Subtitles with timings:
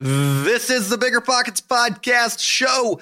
[0.00, 3.00] This is the Bigger Pockets Podcast show.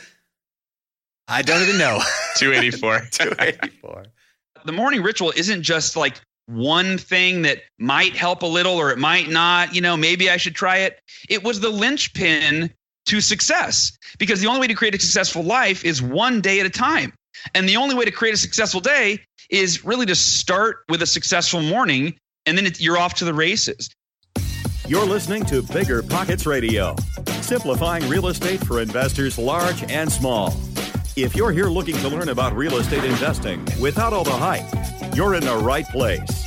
[1.28, 2.00] I don't even know.
[2.36, 3.00] 284.
[3.10, 4.04] 284.
[4.64, 8.98] The morning ritual isn't just like one thing that might help a little or it
[8.98, 9.74] might not.
[9.74, 10.98] You know, maybe I should try it.
[11.28, 12.70] It was the linchpin
[13.06, 16.66] to success because the only way to create a successful life is one day at
[16.66, 17.12] a time.
[17.54, 19.20] And the only way to create a successful day
[19.50, 22.16] is really to start with a successful morning
[22.46, 23.90] and then it, you're off to the races.
[24.88, 26.94] You're listening to Bigger Pockets Radio,
[27.40, 30.54] simplifying real estate for investors large and small.
[31.16, 35.34] If you're here looking to learn about real estate investing without all the hype, you're
[35.34, 36.46] in the right place.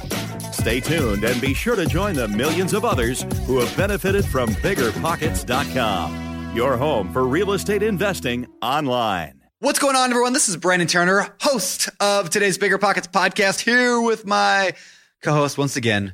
[0.53, 4.51] Stay tuned and be sure to join the millions of others who have benefited from
[4.51, 9.41] biggerpockets.com, your home for real estate investing online.
[9.59, 10.31] What's going on, everyone?
[10.31, 14.75] This is Brandon Turner, host of today's Bigger Pockets podcast, here with my
[15.21, 16.13] co host once again,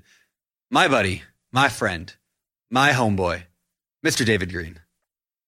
[0.71, 1.21] my buddy,
[1.51, 2.11] my friend,
[2.75, 3.41] my homeboy,
[4.05, 4.25] Mr.
[4.25, 4.77] David Greene.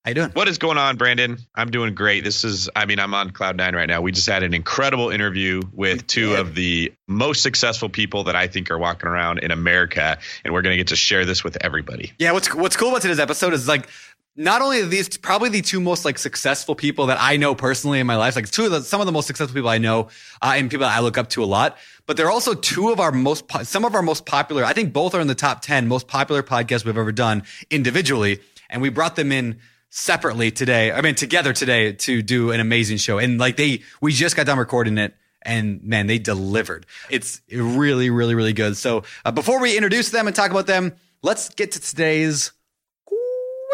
[0.05, 0.29] How you doing?
[0.29, 1.37] What is going on, Brandon?
[1.53, 2.23] I'm doing great.
[2.23, 3.99] This is, I mean, I'm on cloud nine right now.
[3.99, 8.47] We just had an incredible interview with two of the most successful people that I
[8.47, 11.57] think are walking around in America, and we're going to get to share this with
[11.59, 12.13] everybody.
[12.17, 13.89] Yeah, what's what's cool about today's episode is like
[14.37, 18.07] not only these probably the two most like successful people that I know personally in
[18.07, 20.07] my life, like two of the, some of the most successful people I know
[20.41, 21.77] uh, and people that I look up to a lot.
[22.07, 24.63] But they're also two of our most, some of our most popular.
[24.63, 28.39] I think both are in the top ten most popular podcasts we've ever done individually,
[28.69, 30.91] and we brought them in separately today.
[30.91, 33.19] I mean, together today to do an amazing show.
[33.19, 35.15] And like they, we just got done recording it.
[35.43, 36.85] And man, they delivered.
[37.09, 38.75] It's really, really, really good.
[38.75, 42.51] So uh, before we introduce them and talk about them, let's get to today's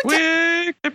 [0.03, 0.93] Quick tip.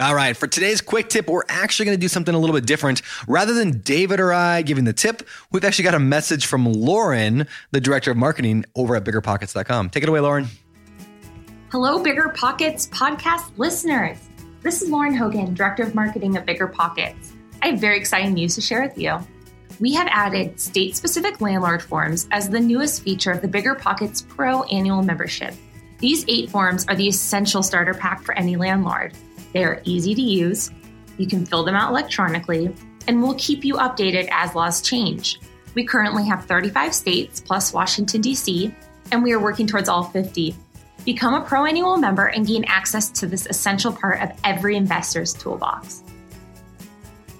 [0.00, 2.66] All right, for today's quick tip, we're actually going to do something a little bit
[2.66, 3.00] different.
[3.28, 7.46] Rather than David or I giving the tip, we've actually got a message from Lauren,
[7.70, 9.90] the director of marketing over at biggerpockets.com.
[9.90, 10.48] Take it away, Lauren.
[11.70, 14.18] Hello, Bigger Pockets podcast listeners.
[14.62, 17.32] This is Lauren Hogan, Director of Marketing at Bigger Pockets.
[17.62, 19.16] I have very exciting news to share with you.
[19.78, 24.22] We have added state specific landlord forms as the newest feature of the Bigger Pockets
[24.22, 25.54] Pro annual membership.
[25.98, 29.14] These eight forms are the essential starter pack for any landlord.
[29.54, 30.70] They are easy to use,
[31.16, 32.74] you can fill them out electronically,
[33.06, 35.40] and we'll keep you updated as laws change.
[35.74, 38.74] We currently have 35 states plus Washington, D.C.,
[39.12, 40.54] and we are working towards all 50.
[41.04, 45.32] Become a pro annual member and gain access to this essential part of every investor's
[45.32, 46.02] toolbox.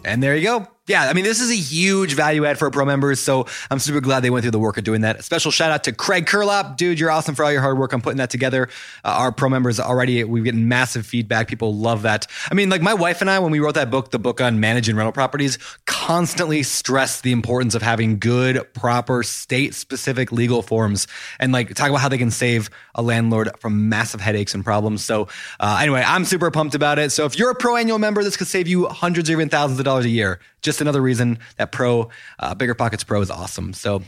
[0.05, 0.74] And there you go.
[0.87, 3.19] Yeah, I mean, this is a huge value add for pro members.
[3.19, 5.19] So I'm super glad they went through the work of doing that.
[5.19, 6.77] A special shout out to Craig Curelop.
[6.77, 8.69] Dude, you're awesome for all your hard work on putting that together.
[9.03, 11.49] Uh, our pro members already, we've getting massive feedback.
[11.49, 12.27] People love that.
[12.51, 14.61] I mean, like my wife and I, when we wrote that book, the book on
[14.61, 21.07] managing rental properties, constantly stressed the importance of having good, proper, state specific legal forms
[21.41, 25.03] and like talk about how they can save a landlord from massive headaches and problems.
[25.03, 25.29] So,
[25.61, 27.11] uh, anyway, I'm super pumped about it.
[27.11, 29.79] So, if you're a pro annual member, this could save you hundreds or even thousands
[29.79, 30.41] of dollars a year.
[30.61, 32.09] Just another reason that Pro,
[32.39, 33.73] uh, Bigger Pockets Pro is awesome.
[33.73, 34.03] So,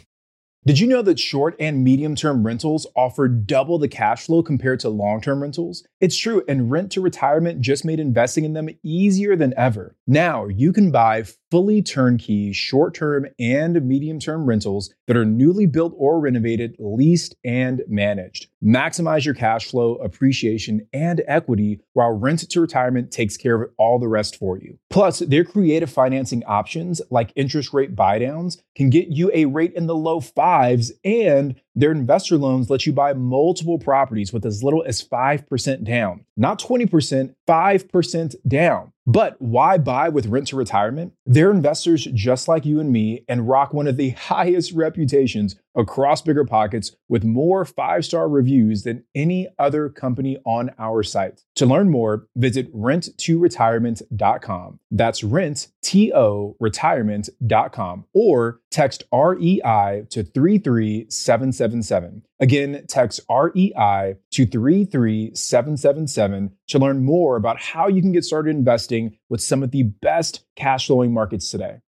[0.64, 4.80] Did you know that short and medium term rentals offer double the cash flow compared
[4.80, 5.86] to long term rentals?
[6.00, 9.94] It's true, and Rent to Retirement just made investing in them easier than ever.
[10.08, 15.66] Now you can buy fully turnkey short term and medium term rentals that are newly
[15.66, 18.48] built or renovated, leased, and managed.
[18.64, 23.98] Maximize your cash flow, appreciation, and equity while Rent to Retirement takes care of all
[23.98, 24.78] the rest for you.
[24.90, 29.86] Plus, their creative financing options like interest rate buydowns can get you a rate in
[29.86, 34.82] the low fives, and their investor loans let you buy multiple properties with as little
[34.84, 36.24] as 5% down.
[36.36, 38.92] Not 20%, 5% down.
[39.06, 41.12] But why buy with rent to retirement?
[41.28, 46.22] They're investors just like you and me and rock one of the highest reputations across
[46.22, 51.42] bigger pockets with more five star reviews than any other company on our site.
[51.56, 54.78] To learn more, visit rent2retirement.com.
[54.90, 62.22] That's rent, T O, retirement.com or text REI to 33777.
[62.38, 69.16] Again, text REI to 33777 to learn more about how you can get started investing
[69.28, 71.78] with some of the best cash flowing markets today.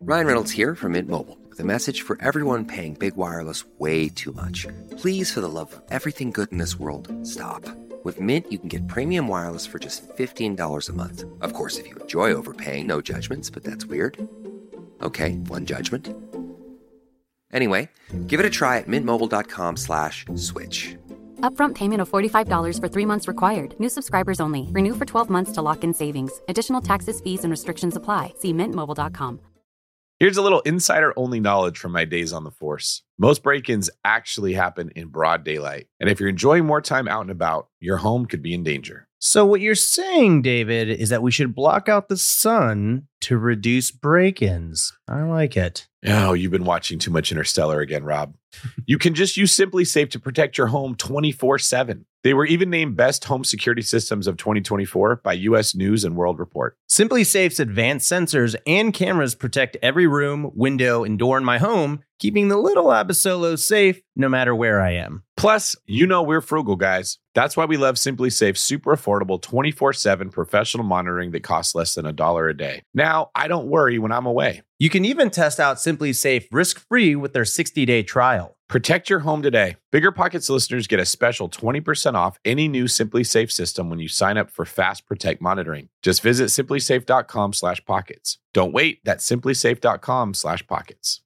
[0.00, 4.08] Ryan Reynolds here from Mint Mobile with a message for everyone paying big wireless way
[4.08, 4.66] too much.
[4.98, 7.64] Please, for the love of everything good in this world, stop.
[8.04, 11.24] With Mint, you can get premium wireless for just $15 a month.
[11.40, 14.18] Of course, if you enjoy overpaying, no judgments, but that's weird.
[15.00, 16.10] Okay, one judgment.
[17.52, 17.88] Anyway,
[18.26, 20.96] give it a try at mintmobile.com slash switch.
[21.40, 23.78] Upfront payment of $45 for three months required.
[23.78, 24.68] New subscribers only.
[24.72, 26.42] Renew for 12 months to lock in savings.
[26.48, 28.32] Additional taxes, fees, and restrictions apply.
[28.38, 29.40] See mintmobile.com.
[30.20, 33.02] Here's a little insider only knowledge from my days on the force.
[33.18, 35.88] Most break ins actually happen in broad daylight.
[35.98, 39.08] And if you're enjoying more time out and about, your home could be in danger.
[39.18, 43.90] So, what you're saying, David, is that we should block out the sun to reduce
[43.90, 44.92] break ins.
[45.08, 45.88] I like it.
[46.06, 48.34] Oh, you've been watching too much Interstellar again, Rob.
[48.86, 52.04] you can just use SimpliSafe to protect your home 24 7.
[52.24, 56.38] They were even named Best Home Security Systems of 2024 by US News and World
[56.38, 56.74] Report.
[56.90, 62.48] SimpliSafe's advanced sensors and cameras protect every room, window, and door in my home, keeping
[62.48, 65.22] the little Abasolo safe no matter where I am.
[65.36, 67.18] Plus, you know we're frugal guys.
[67.34, 72.12] That's why we love SimpliSafe super affordable 24/7 professional monitoring that costs less than a
[72.12, 72.84] dollar a day.
[72.94, 74.62] Now, I don't worry when I'm away.
[74.78, 78.56] You can even test out SimpliSafe risk-free with their 60-day trial.
[78.74, 79.76] Protect your home today.
[79.92, 84.36] Bigger Pockets listeners get a special 20% off any new SimpliSafe system when you sign
[84.36, 85.90] up for Fast Protect monitoring.
[86.02, 88.38] Just visit simplisafe.com/pockets.
[88.52, 91.20] Don't wait, that's simplisafe.com/pockets.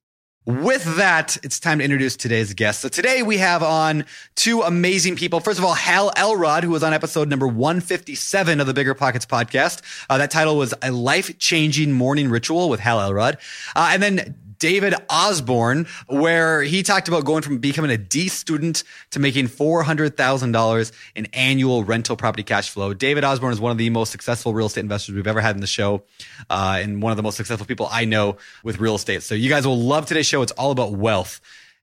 [0.45, 2.81] With that, it's time to introduce today's guest.
[2.81, 4.05] So today we have on
[4.35, 5.39] two amazing people.
[5.39, 9.25] First of all, Hal Elrod, who was on episode number 157 of the Bigger Pockets
[9.25, 9.81] podcast.
[10.07, 13.39] Uh, that title was A Life Changing Morning Ritual with Hal Elrod.
[13.75, 18.83] Uh, and then David Osborne, where he talked about going from becoming a D student
[19.11, 22.93] to making $400,000 in annual rental property cash flow.
[22.93, 25.61] David Osborne is one of the most successful real estate investors we've ever had in
[25.61, 26.03] the show,
[26.49, 29.23] uh, and one of the most successful people I know with real estate.
[29.23, 30.41] So you guys will love today's show.
[30.41, 31.39] It's all about wealth.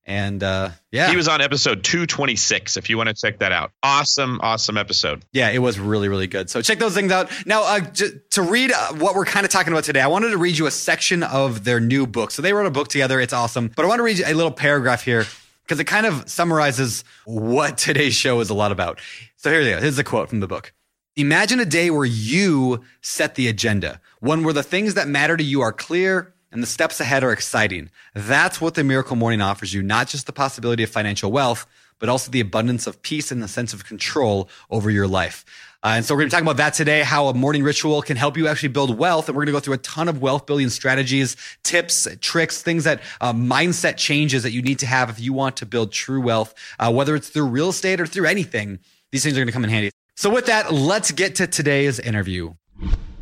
[0.08, 3.73] And uh, yeah, He was on episode 226 if you want to check that out.
[3.82, 5.25] Awesome, awesome episode.
[5.32, 6.49] Yeah, it was really, really good.
[6.49, 7.29] So check those things out.
[7.44, 10.31] Now, uh, j- to read uh, what we're kind of talking about today, I wanted
[10.31, 12.31] to read you a section of their new book.
[12.31, 13.20] So they wrote a book together.
[13.20, 13.70] It's awesome.
[13.75, 15.25] But I want to read you a little paragraph here
[15.64, 19.00] because it kind of summarizes what today's show is a lot about.
[19.37, 19.81] So here you go.
[19.81, 20.73] Here's a quote from the book.
[21.17, 25.43] Imagine a day where you set the agenda, one where the things that matter to
[25.43, 27.91] you are clear and the steps ahead are exciting.
[28.14, 31.67] That's what the Miracle Morning offers you, not just the possibility of financial wealth,
[31.99, 35.44] but also the abundance of peace and the sense of control over your life.
[35.82, 38.17] Uh, and so we're going to talk about that today, how a morning ritual can
[38.17, 39.29] help you actually build wealth.
[39.29, 42.85] And we're going to go through a ton of wealth building strategies, tips, tricks, things
[42.85, 46.23] that uh, mindset changes that you need to have if you want to build true
[46.23, 48.79] wealth, uh, whether it's through real estate or through anything.
[49.12, 49.91] These things are going to come in handy.
[50.14, 52.55] So with that, let's get to today's interview.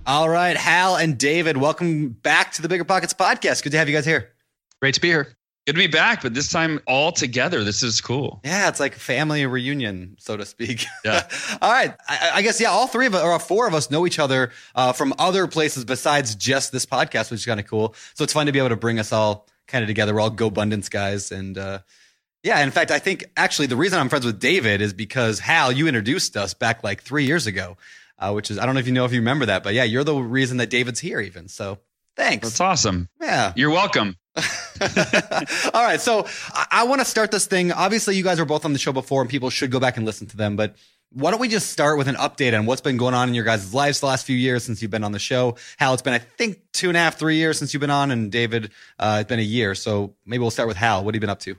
[0.06, 3.62] All right, Hal and David, welcome back to the Bigger Pockets podcast.
[3.62, 4.32] Good to have you guys here.
[4.82, 5.34] Great to be here.
[5.66, 7.64] Good to be back, but this time all together.
[7.64, 8.42] This is cool.
[8.44, 10.84] Yeah, it's like family reunion, so to speak.
[11.06, 11.26] Yeah.
[11.62, 11.94] all right.
[12.06, 14.52] I, I guess, yeah, all three of us, or four of us know each other
[14.74, 17.94] uh, from other places besides just this podcast, which is kind of cool.
[18.12, 20.12] So it's fun to be able to bring us all kind of together.
[20.12, 21.32] We're all GoBundance guys.
[21.32, 21.78] And uh,
[22.42, 25.72] yeah, in fact, I think actually the reason I'm friends with David is because Hal,
[25.72, 27.78] you introduced us back like three years ago,
[28.18, 29.84] uh, which is, I don't know if you know if you remember that, but yeah,
[29.84, 31.48] you're the reason that David's here even.
[31.48, 31.78] So
[32.16, 32.48] thanks.
[32.48, 33.08] That's awesome.
[33.20, 33.52] Yeah.
[33.56, 34.16] You're welcome.
[34.36, 36.00] All right.
[36.00, 37.72] So I, I want to start this thing.
[37.72, 40.04] Obviously, you guys were both on the show before, and people should go back and
[40.04, 40.56] listen to them.
[40.56, 40.76] But
[41.12, 43.44] why don't we just start with an update on what's been going on in your
[43.44, 45.56] guys' lives the last few years since you've been on the show?
[45.76, 48.10] Hal, it's been, I think, two and a half, three years since you've been on,
[48.10, 49.76] and David, uh, it's been a year.
[49.76, 51.04] So maybe we'll start with Hal.
[51.04, 51.56] What have you been up to?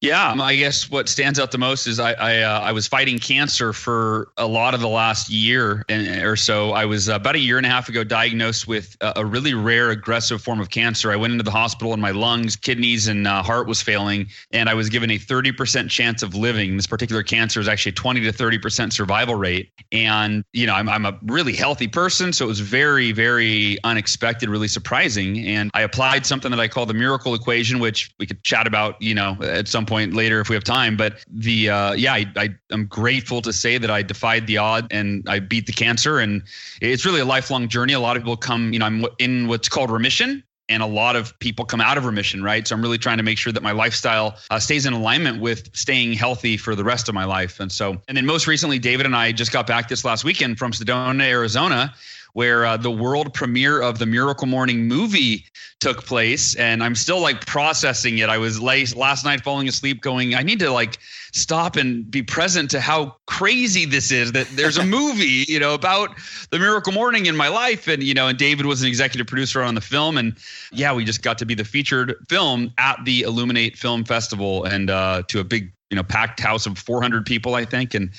[0.00, 2.86] Yeah, um, I guess what stands out the most is I I, uh, I was
[2.86, 6.72] fighting cancer for a lot of the last year and, or so.
[6.72, 9.88] I was uh, about a year and a half ago diagnosed with a, really rare
[9.88, 11.10] aggressive form of cancer.
[11.10, 14.68] I went into the hospital and my lungs, kidneys, and uh, heart was failing, and
[14.68, 16.76] I was given a 30% chance of living.
[16.76, 20.88] This particular cancer is actually a 20 to 30% survival rate, and you know I'm
[20.90, 25.46] I'm a really healthy person, so it was very very unexpected, really surprising.
[25.46, 29.00] And I applied something that I call the miracle equation, which we could chat about,
[29.00, 30.96] you know, at some point later if we have time.
[30.96, 34.86] But the uh, yeah, I, I am grateful to say that I defied the odd
[34.90, 36.42] and I beat the cancer, and
[36.80, 37.92] it's really a lifelong journey.
[37.92, 40.42] A lot of people come, you know, I'm in what's called remission.
[40.70, 42.66] And a lot of people come out of remission, right?
[42.66, 45.68] So I'm really trying to make sure that my lifestyle uh, stays in alignment with
[45.76, 47.60] staying healthy for the rest of my life.
[47.60, 50.58] And so, and then most recently, David and I just got back this last weekend
[50.58, 51.92] from Sedona, Arizona,
[52.34, 55.46] where uh, the world premiere of the Miracle Morning movie
[55.80, 58.28] took place, and I'm still like processing it.
[58.28, 60.98] I was late last night, falling asleep, going, I need to like
[61.32, 64.32] stop and be present to how crazy this is.
[64.32, 66.10] That there's a movie, you know, about
[66.50, 69.62] the Miracle Morning in my life, and you know, and David was an executive producer
[69.62, 70.36] on the film, and
[70.72, 74.90] yeah, we just got to be the featured film at the Illuminate Film Festival, and
[74.90, 78.10] uh, to a big you know packed house of 400 people i think and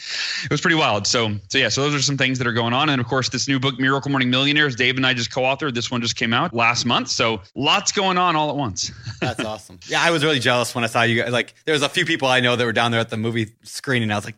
[0.43, 2.71] it was pretty wild so so yeah so those are some things that are going
[2.71, 5.73] on and of course this new book miracle morning millionaires dave and i just co-authored
[5.73, 9.39] this one just came out last month so lots going on all at once That's
[9.43, 9.79] awesome.
[9.87, 11.31] Yeah, I was really jealous when I saw you guys.
[11.31, 13.47] Like, there was a few people I know that were down there at the movie
[13.63, 14.03] screening.
[14.03, 14.35] And I was like,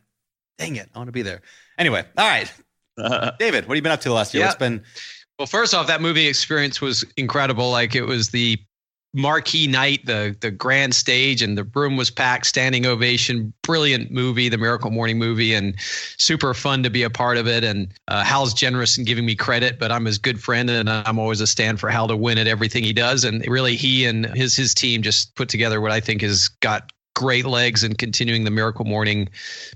[0.58, 1.41] dang it, I want to be there.
[1.77, 2.51] Anyway, all right.
[2.98, 3.34] Uh-huh.
[3.38, 4.41] David, what have you been up to the last year?
[4.41, 4.48] Yeah.
[4.48, 4.84] What's been
[5.38, 7.70] Well, first off, that movie experience was incredible.
[7.70, 8.58] Like it was the
[9.13, 13.53] marquee night, the the grand stage, and the room was packed, standing ovation.
[13.61, 15.75] Brilliant movie, the Miracle Morning movie, and
[16.17, 17.63] super fun to be a part of it.
[17.63, 21.19] And uh, Hal's generous in giving me credit, but I'm his good friend, and I'm
[21.19, 23.23] always a stand for Hal to win at everything he does.
[23.23, 26.91] And really, he and his his team just put together what I think has got
[27.17, 29.27] great legs and continuing the miracle morning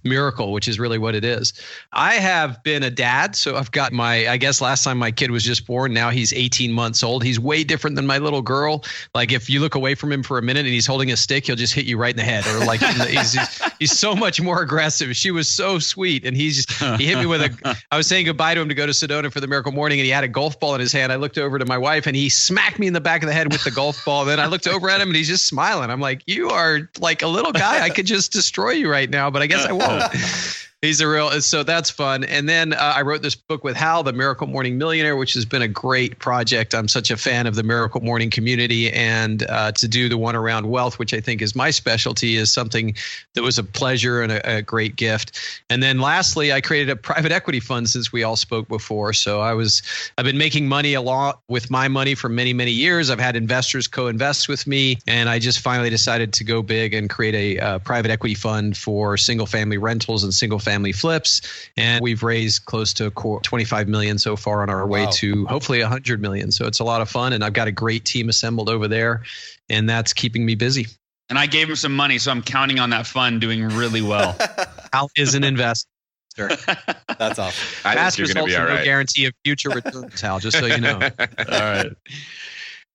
[0.03, 1.53] miracle which is really what it is.
[1.91, 5.31] I have been a dad so i've got my i guess last time my kid
[5.31, 7.24] was just born now he's 18 months old.
[7.24, 8.83] He's way different than my little girl.
[9.15, 11.48] Like if you look away from him for a minute and he's holding a stick
[11.48, 12.45] he'll just hit you right in the head.
[12.45, 15.15] Or like he's, he's, he's so much more aggressive.
[15.15, 16.65] She was so sweet and he's
[16.98, 19.31] he hit me with a i was saying goodbye to him to go to sedona
[19.31, 21.12] for the miracle morning and he had a golf ball in his hand.
[21.12, 23.33] I looked over to my wife and he smacked me in the back of the
[23.33, 24.25] head with the golf ball.
[24.25, 25.89] Then i looked over at him and he's just smiling.
[25.89, 27.81] I'm like you are like a little guy.
[27.81, 30.03] I could just destroy you right now, but I guess I won't.
[30.81, 32.23] He's a real, so that's fun.
[32.23, 35.45] And then uh, I wrote this book with Hal, The Miracle Morning Millionaire, which has
[35.45, 36.73] been a great project.
[36.73, 38.91] I'm such a fan of the Miracle Morning community.
[38.91, 42.51] And uh, to do the one around wealth, which I think is my specialty, is
[42.51, 42.95] something
[43.35, 45.38] that was a pleasure and a, a great gift.
[45.69, 49.13] And then lastly, I created a private equity fund since we all spoke before.
[49.13, 49.83] So I was,
[50.17, 53.11] I've been making money a lot with my money for many, many years.
[53.11, 54.97] I've had investors co invest with me.
[55.05, 58.75] And I just finally decided to go big and create a uh, private equity fund
[58.75, 61.41] for single family rentals and single family family flips
[61.75, 65.11] and we've raised close to 25 million so far on our way wow.
[65.11, 68.05] to hopefully 100 million so it's a lot of fun and i've got a great
[68.05, 69.21] team assembled over there
[69.69, 70.87] and that's keeping me busy
[71.29, 74.37] and i gave him some money so i'm counting on that fund doing really well
[74.93, 75.87] al is an investor
[76.37, 77.67] That's awesome.
[77.83, 80.39] I Fast results and no guarantee of future returns, Hal.
[80.39, 80.93] Just so you know.
[81.19, 81.91] all right.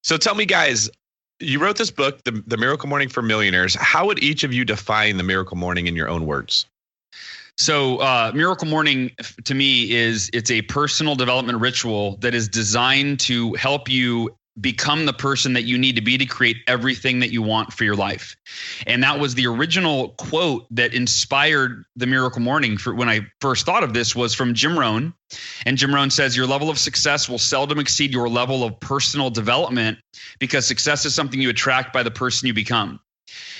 [0.02, 0.88] So tell me, guys,
[1.38, 3.74] you wrote this book, the, the Miracle Morning for Millionaires.
[3.74, 6.64] How would each of you define the Miracle Morning in your own words?
[7.58, 9.12] So, uh, Miracle Morning
[9.44, 15.04] to me is it's a personal development ritual that is designed to help you become
[15.04, 17.94] the person that you need to be to create everything that you want for your
[17.94, 18.36] life.
[18.86, 23.66] And that was the original quote that inspired the Miracle Morning for when I first
[23.66, 25.12] thought of this was from Jim Rohn.
[25.66, 29.28] And Jim Rohn says your level of success will seldom exceed your level of personal
[29.28, 29.98] development
[30.38, 33.00] because success is something you attract by the person you become.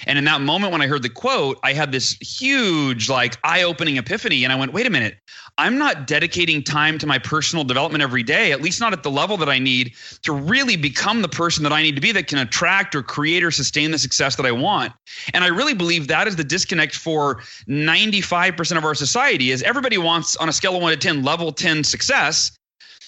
[0.07, 3.63] And in that moment when I heard the quote, I had this huge, like, eye
[3.63, 4.45] opening epiphany.
[4.45, 5.17] And I went, wait a minute,
[5.59, 9.11] I'm not dedicating time to my personal development every day, at least not at the
[9.11, 12.27] level that I need to really become the person that I need to be that
[12.27, 14.93] can attract or create or sustain the success that I want.
[15.33, 17.37] And I really believe that is the disconnect for
[17.69, 21.53] 95% of our society is everybody wants on a scale of 1 to 10 level
[21.53, 22.53] 10 success,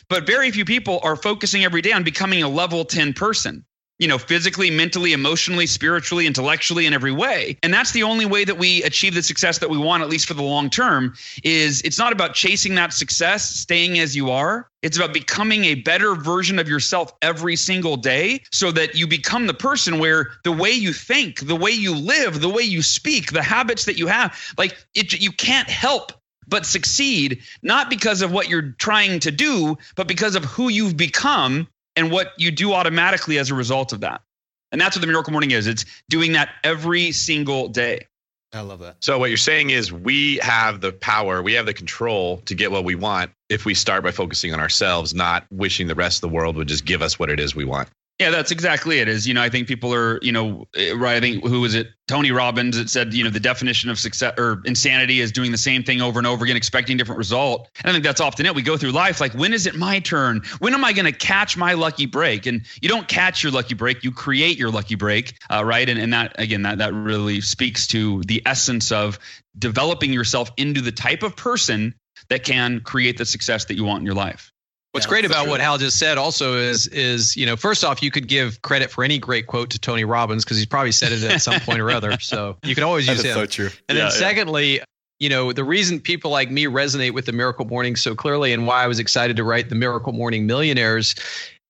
[0.08, 3.64] but very few people are focusing every day on becoming a level 10 person
[3.98, 7.58] you know, physically, mentally, emotionally, spiritually, intellectually, in every way.
[7.62, 10.26] And that's the only way that we achieve the success that we want, at least
[10.26, 14.68] for the long term, is it's not about chasing that success, staying as you are.
[14.82, 19.46] It's about becoming a better version of yourself every single day so that you become
[19.48, 23.32] the person where the way you think, the way you live, the way you speak,
[23.32, 26.12] the habits that you have, like it, you can't help
[26.46, 30.96] but succeed, not because of what you're trying to do, but because of who you've
[30.96, 34.22] become and what you do automatically as a result of that.
[34.70, 35.66] And that's what the miracle morning is.
[35.66, 38.06] It's doing that every single day.
[38.52, 38.96] I love that.
[39.00, 42.70] So what you're saying is we have the power, we have the control to get
[42.70, 46.30] what we want if we start by focusing on ourselves, not wishing the rest of
[46.30, 47.88] the world would just give us what it is we want.
[48.18, 49.06] Yeah, that's exactly it.
[49.06, 51.16] Is you know, I think people are you know, right.
[51.16, 51.86] I think who was it?
[52.08, 55.58] Tony Robbins that said you know the definition of success or insanity is doing the
[55.58, 57.68] same thing over and over again, expecting different result.
[57.82, 58.56] And I think that's often it.
[58.56, 60.42] We go through life like, when is it my turn?
[60.58, 62.46] When am I going to catch my lucky break?
[62.46, 65.88] And you don't catch your lucky break, you create your lucky break, uh, right?
[65.88, 69.20] And and that again, that that really speaks to the essence of
[69.56, 71.94] developing yourself into the type of person
[72.30, 74.52] that can create the success that you want in your life.
[74.92, 75.50] What's yeah, great about true.
[75.50, 78.90] what Hal just said also is is you know first off you could give credit
[78.90, 81.80] for any great quote to Tony Robbins because he's probably said it at some point
[81.80, 83.34] or other so you can always use him.
[83.34, 83.70] So true.
[83.88, 84.84] And yeah, then secondly, yeah.
[85.20, 88.66] you know the reason people like me resonate with the Miracle Morning so clearly and
[88.66, 91.14] why I was excited to write the Miracle Morning Millionaires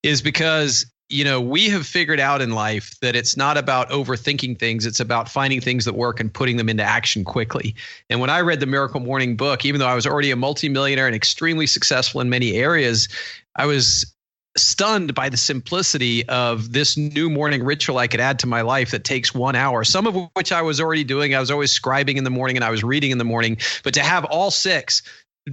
[0.04, 4.58] is because you know, we have figured out in life that it's not about overthinking
[4.58, 4.84] things.
[4.84, 7.74] It's about finding things that work and putting them into action quickly.
[8.10, 11.06] And when I read the Miracle Morning book, even though I was already a multimillionaire
[11.06, 13.08] and extremely successful in many areas,
[13.56, 14.14] I was
[14.56, 18.90] stunned by the simplicity of this new morning ritual I could add to my life
[18.90, 21.34] that takes one hour, some of which I was already doing.
[21.34, 23.94] I was always scribing in the morning and I was reading in the morning, but
[23.94, 25.02] to have all six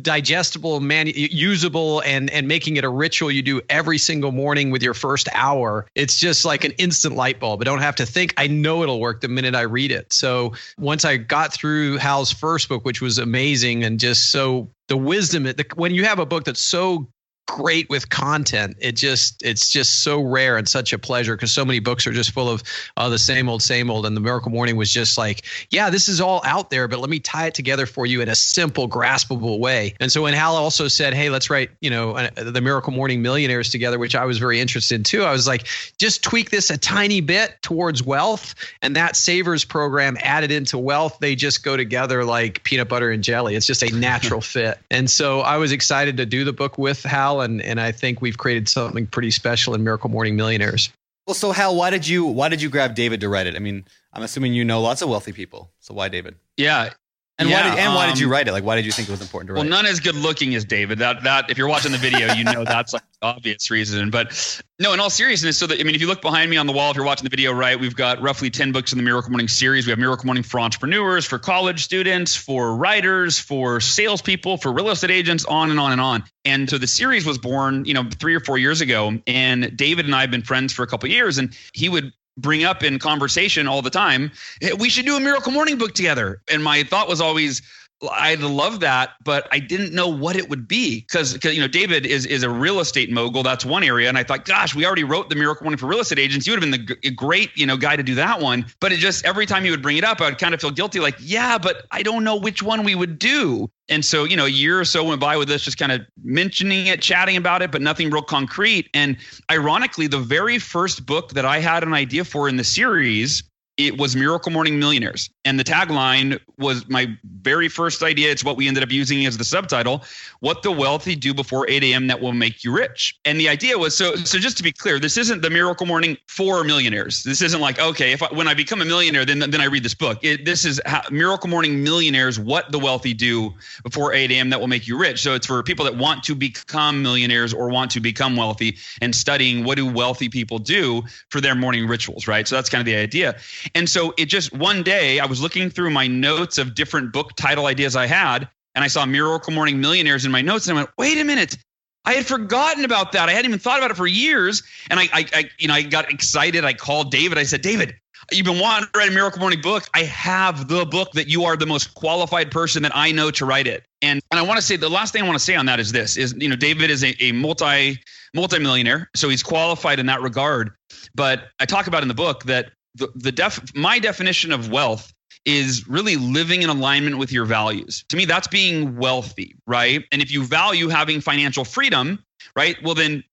[0.02, 4.84] digestible man usable and and making it a ritual you do every single morning with
[4.84, 7.62] your first hour it's just like an instant light bulb.
[7.62, 8.34] I don't have to think.
[8.38, 10.12] I know it'll work the minute i read it.
[10.12, 14.98] So once i got through hal's first book which was amazing and just so the
[14.98, 17.08] wisdom the, when you have a book that's so
[17.48, 18.76] great with content.
[18.80, 22.12] It just it's just so rare and such a pleasure because so many books are
[22.12, 22.64] just full of
[22.98, 24.06] uh, the same old, same old.
[24.06, 27.10] And the Miracle Morning was just like, yeah, this is all out there, but let
[27.10, 29.94] me tie it together for you in a simple, graspable way.
[30.00, 33.22] And so when Hal also said, hey, let's write, you know, uh, the Miracle Morning
[33.22, 35.24] Millionaires together, which I was very interested in too.
[35.24, 40.18] I was like, just tweak this a tiny bit towards wealth, and that Savers program
[40.22, 43.56] added into wealth, they just go together like peanut butter and jelly.
[43.56, 44.80] It's just a natural fit.
[44.90, 48.22] And so I was excited to do the book with Hal, and and I think
[48.22, 50.90] we've created something pretty special in Miracle Morning Millionaires.
[51.28, 53.56] Well, so Hal, why did you why did you grab David to write it?
[53.56, 56.36] I mean, I'm assuming you know lots of wealthy people, so why David?
[56.58, 56.92] Yeah,
[57.38, 58.54] And Yeah, why did and why did um, you write it?
[58.54, 59.60] Like, why did you think it was important to write?
[59.60, 61.00] Well, none as good looking as David.
[61.00, 64.10] That that if you're watching the video, you know that's like obvious reason.
[64.10, 66.66] But no, in all seriousness, so that I mean, if you look behind me on
[66.66, 69.04] the wall, if you're watching the video, right, we've got roughly ten books in the
[69.04, 69.86] Miracle Morning series.
[69.86, 74.90] We have Miracle Morning for entrepreneurs, for college students, for writers, for salespeople, for real
[74.90, 76.24] estate agents, on and on and on.
[76.46, 79.20] And so the series was born, you know, three or four years ago.
[79.28, 82.14] And David and I have been friends for a couple of years, and he would
[82.38, 84.32] bring up in conversation all the time,
[84.78, 86.42] we should do a Miracle Morning book together.
[86.52, 87.62] And my thought was always,
[88.10, 92.06] I'd love that, but I didn't know what it would be because you know David
[92.06, 93.44] is is a real estate mogul.
[93.44, 96.00] That's one area, and I thought, gosh, we already wrote the Miracle Morning for real
[96.00, 96.48] estate agents.
[96.48, 98.66] You would have been the g- great you know guy to do that one.
[98.80, 100.72] But it just every time he would bring it up, I would kind of feel
[100.72, 103.70] guilty, like, yeah, but I don't know which one we would do.
[103.90, 106.02] And so you know, a year or so went by with us just kind of
[106.24, 108.90] mentioning it, chatting about it, but nothing real concrete.
[108.94, 109.18] And
[109.52, 113.44] ironically, the very first book that I had an idea for in the series
[113.78, 115.30] it was Miracle Morning Millionaires.
[115.44, 118.32] And the tagline was my very first idea.
[118.32, 120.04] It's what we ended up using as the subtitle
[120.40, 122.08] What the Wealthy Do Before 8 a.m.
[122.08, 123.20] That Will Make You Rich.
[123.26, 126.18] And the idea was so, so just to be clear, this isn't the Miracle Morning
[126.28, 127.24] for millionaires.
[127.24, 129.84] This isn't like, okay, if I, when I become a millionaire, then, then I read
[129.84, 130.20] this book.
[130.24, 133.54] It, this is how, Miracle Morning Millionaires, What the Wealthy Do
[133.84, 134.50] Before 8 a.m.
[134.52, 135.22] That Will Make You Rich.
[135.22, 139.14] So it's for people that want to become millionaires or want to become wealthy and
[139.14, 142.48] studying what do wealthy people do for their morning rituals, right?
[142.48, 143.36] So that's kind of the idea.
[143.74, 147.36] And so it just one day I was looking through my notes of different book
[147.36, 150.82] title ideas I had, and I saw Miracle Morning Millionaires in my notes, and I
[150.82, 151.58] went, wait a minute.
[152.06, 153.30] I had forgotten about that.
[153.30, 154.62] I hadn't even thought about it for years.
[154.92, 156.64] And I, I, I you know, I got excited.
[156.64, 157.40] I called David.
[157.40, 157.96] I said, David,
[158.32, 159.88] you've been wanting to write a Miracle Morning book.
[159.94, 163.46] I have the book that you are the most qualified person that I know to
[163.46, 163.86] write it.
[164.02, 165.80] And and I want to say the last thing I want to say on that
[165.80, 168.00] is this: is you know, David is a, a multi
[168.34, 170.72] multimillionaire, so he's qualified in that regard.
[171.16, 175.14] But I talk about in the book that the, the def my definition of wealth
[175.46, 178.04] is really living in alignment with your values.
[178.10, 180.04] To me, that's being wealthy, right?
[180.12, 182.24] And if you value having financial freedom,
[182.56, 182.76] right?
[182.84, 183.24] Well, then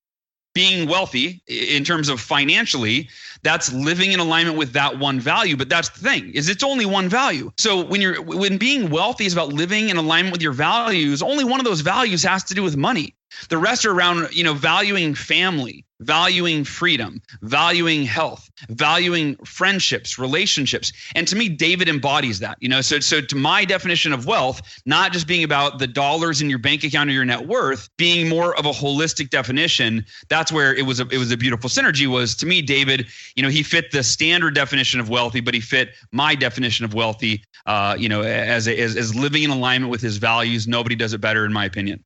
[0.54, 3.08] being wealthy in terms of financially
[3.42, 6.84] that's living in alignment with that one value but that's the thing is it's only
[6.84, 10.52] one value so when you're when being wealthy is about living in alignment with your
[10.52, 13.14] values only one of those values has to do with money
[13.48, 20.92] the rest are around you know valuing family valuing freedom valuing health valuing friendships relationships.
[21.14, 22.80] And to me david embodies that you know?
[22.80, 26.58] So so to my definition of wealth not just being about the dollars in your
[26.58, 30.86] bank account or your net worth being more of a holistic definition that's where it
[30.86, 33.90] was a it was a beautiful synergy was to me david you know he fit
[33.90, 38.22] the standard definition of wealthy but he fit my definition of wealthy uh you know
[38.22, 40.66] as as, as living in alignment with his values.
[40.66, 42.04] Nobody does it better in my opinion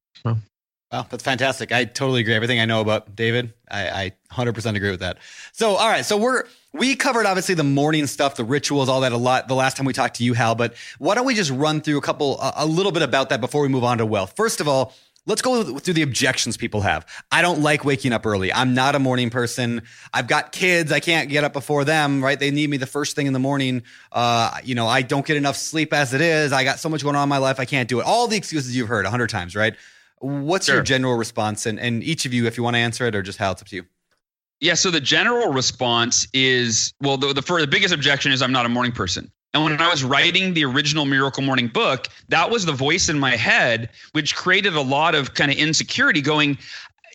[0.97, 1.73] Wow, that's fantastic.
[1.73, 2.33] I totally agree.
[2.33, 5.19] Everything I know about David, I, I 100% agree with that.
[5.53, 6.07] So, all right.
[6.07, 9.55] So we're we covered obviously the morning stuff, the rituals, all that a lot the
[9.55, 10.55] last time we talked to you, Hal.
[10.55, 13.43] But why don't we just run through a couple, a, a little bit about that
[13.43, 14.33] before we move on to wealth?
[14.37, 14.95] First of all,
[15.27, 17.05] let's go through the objections people have.
[17.31, 18.51] I don't like waking up early.
[18.51, 19.83] I'm not a morning person.
[20.15, 20.93] I've got kids.
[20.93, 22.25] I can't get up before them.
[22.25, 22.41] Right?
[22.41, 23.83] They need me the first thing in the morning.
[24.13, 26.53] Uh, you know, I don't get enough sleep as it is.
[26.55, 27.61] I got so much going on in my life.
[27.61, 28.07] I can't do it.
[28.07, 29.55] All the excuses you've heard a hundred times.
[29.55, 29.77] Right?
[30.21, 31.67] What's your general response?
[31.67, 33.63] And, and each of you, if you want to answer it or just how it's
[33.63, 33.85] up to you.
[34.61, 38.53] Yeah, so the general response is well, the the, for, the biggest objection is I'm
[38.53, 39.31] not a morning person.
[39.53, 43.19] And when I was writing the original Miracle Morning book, that was the voice in
[43.19, 46.59] my head, which created a lot of kind of insecurity going,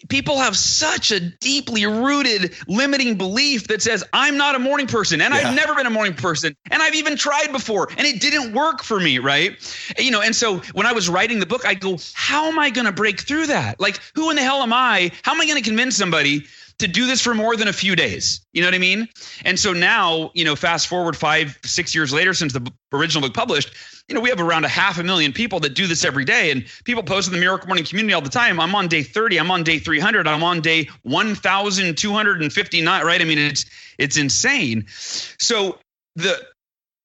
[0.09, 5.21] people have such a deeply rooted limiting belief that says i'm not a morning person
[5.21, 5.49] and Yeah.
[5.49, 8.83] i've never been a morning person and i've even tried before and it didn't work
[8.83, 9.55] for me right?
[9.97, 12.69] You know and so when i was writing the book i go how am i
[12.69, 13.79] going to break through that?
[13.79, 15.11] Like who in the hell am i?
[15.23, 16.45] How am i going to convince somebody
[16.79, 18.41] to do this for more than a few days?
[18.53, 19.07] You know what i mean?
[19.45, 23.33] And so now you know fast forward five six years later since the original book
[23.35, 23.73] published
[24.11, 26.51] you know, we have around a half a million people that do this every day,
[26.51, 28.59] and people post in the Miracle Morning community all the time.
[28.59, 29.39] I'm on day 30.
[29.39, 30.27] I'm on day 300.
[30.27, 33.05] I'm on day 1,259.
[33.05, 33.21] Right?
[33.21, 33.65] I mean, it's
[33.97, 34.83] it's insane.
[34.89, 35.79] So
[36.17, 36.45] the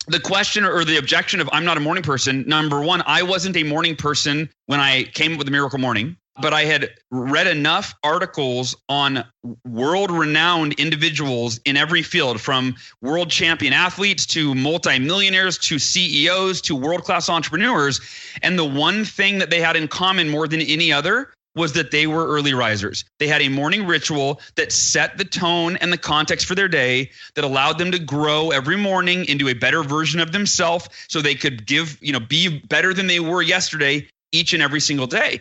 [0.08, 2.42] the question or the objection of I'm not a morning person.
[2.48, 6.16] Number one, I wasn't a morning person when I came up with the Miracle Morning.
[6.40, 9.24] But I had read enough articles on
[9.64, 16.74] world renowned individuals in every field from world champion athletes to multimillionaires to CEOs to
[16.74, 18.00] world class entrepreneurs.
[18.42, 21.90] And the one thing that they had in common more than any other was that
[21.90, 23.04] they were early risers.
[23.18, 27.10] They had a morning ritual that set the tone and the context for their day
[27.34, 31.34] that allowed them to grow every morning into a better version of themselves so they
[31.34, 35.40] could give, you know, be better than they were yesterday each and every single day.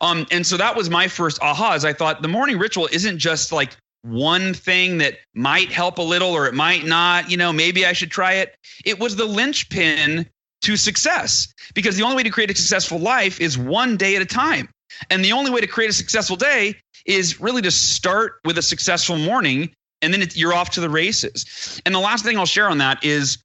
[0.00, 3.18] Um, and so that was my first aha as I thought the morning ritual isn't
[3.18, 7.52] just like one thing that might help a little or it might not, you know,
[7.52, 8.54] maybe I should try it.
[8.84, 10.28] It was the linchpin
[10.62, 14.22] to success because the only way to create a successful life is one day at
[14.22, 14.68] a time.
[15.10, 16.76] And the only way to create a successful day
[17.06, 19.70] is really to start with a successful morning
[20.02, 21.80] and then it, you're off to the races.
[21.86, 23.38] And the last thing I'll share on that is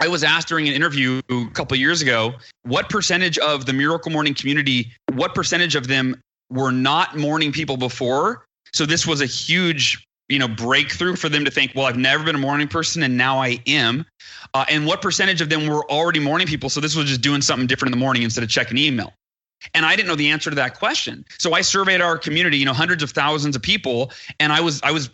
[0.00, 4.10] I was asked during an interview a couple years ago what percentage of the Miracle
[4.10, 8.44] Morning community, what percentage of them were not morning people before.
[8.72, 12.22] So this was a huge you know breakthrough for them to think well i've never
[12.22, 14.06] been a morning person and now i am
[14.54, 17.42] uh, and what percentage of them were already morning people so this was just doing
[17.42, 19.12] something different in the morning instead of checking email
[19.74, 21.24] and I didn't know the answer to that question.
[21.38, 24.80] So I surveyed our community, you know, hundreds of thousands of people, and I was
[24.82, 25.10] I was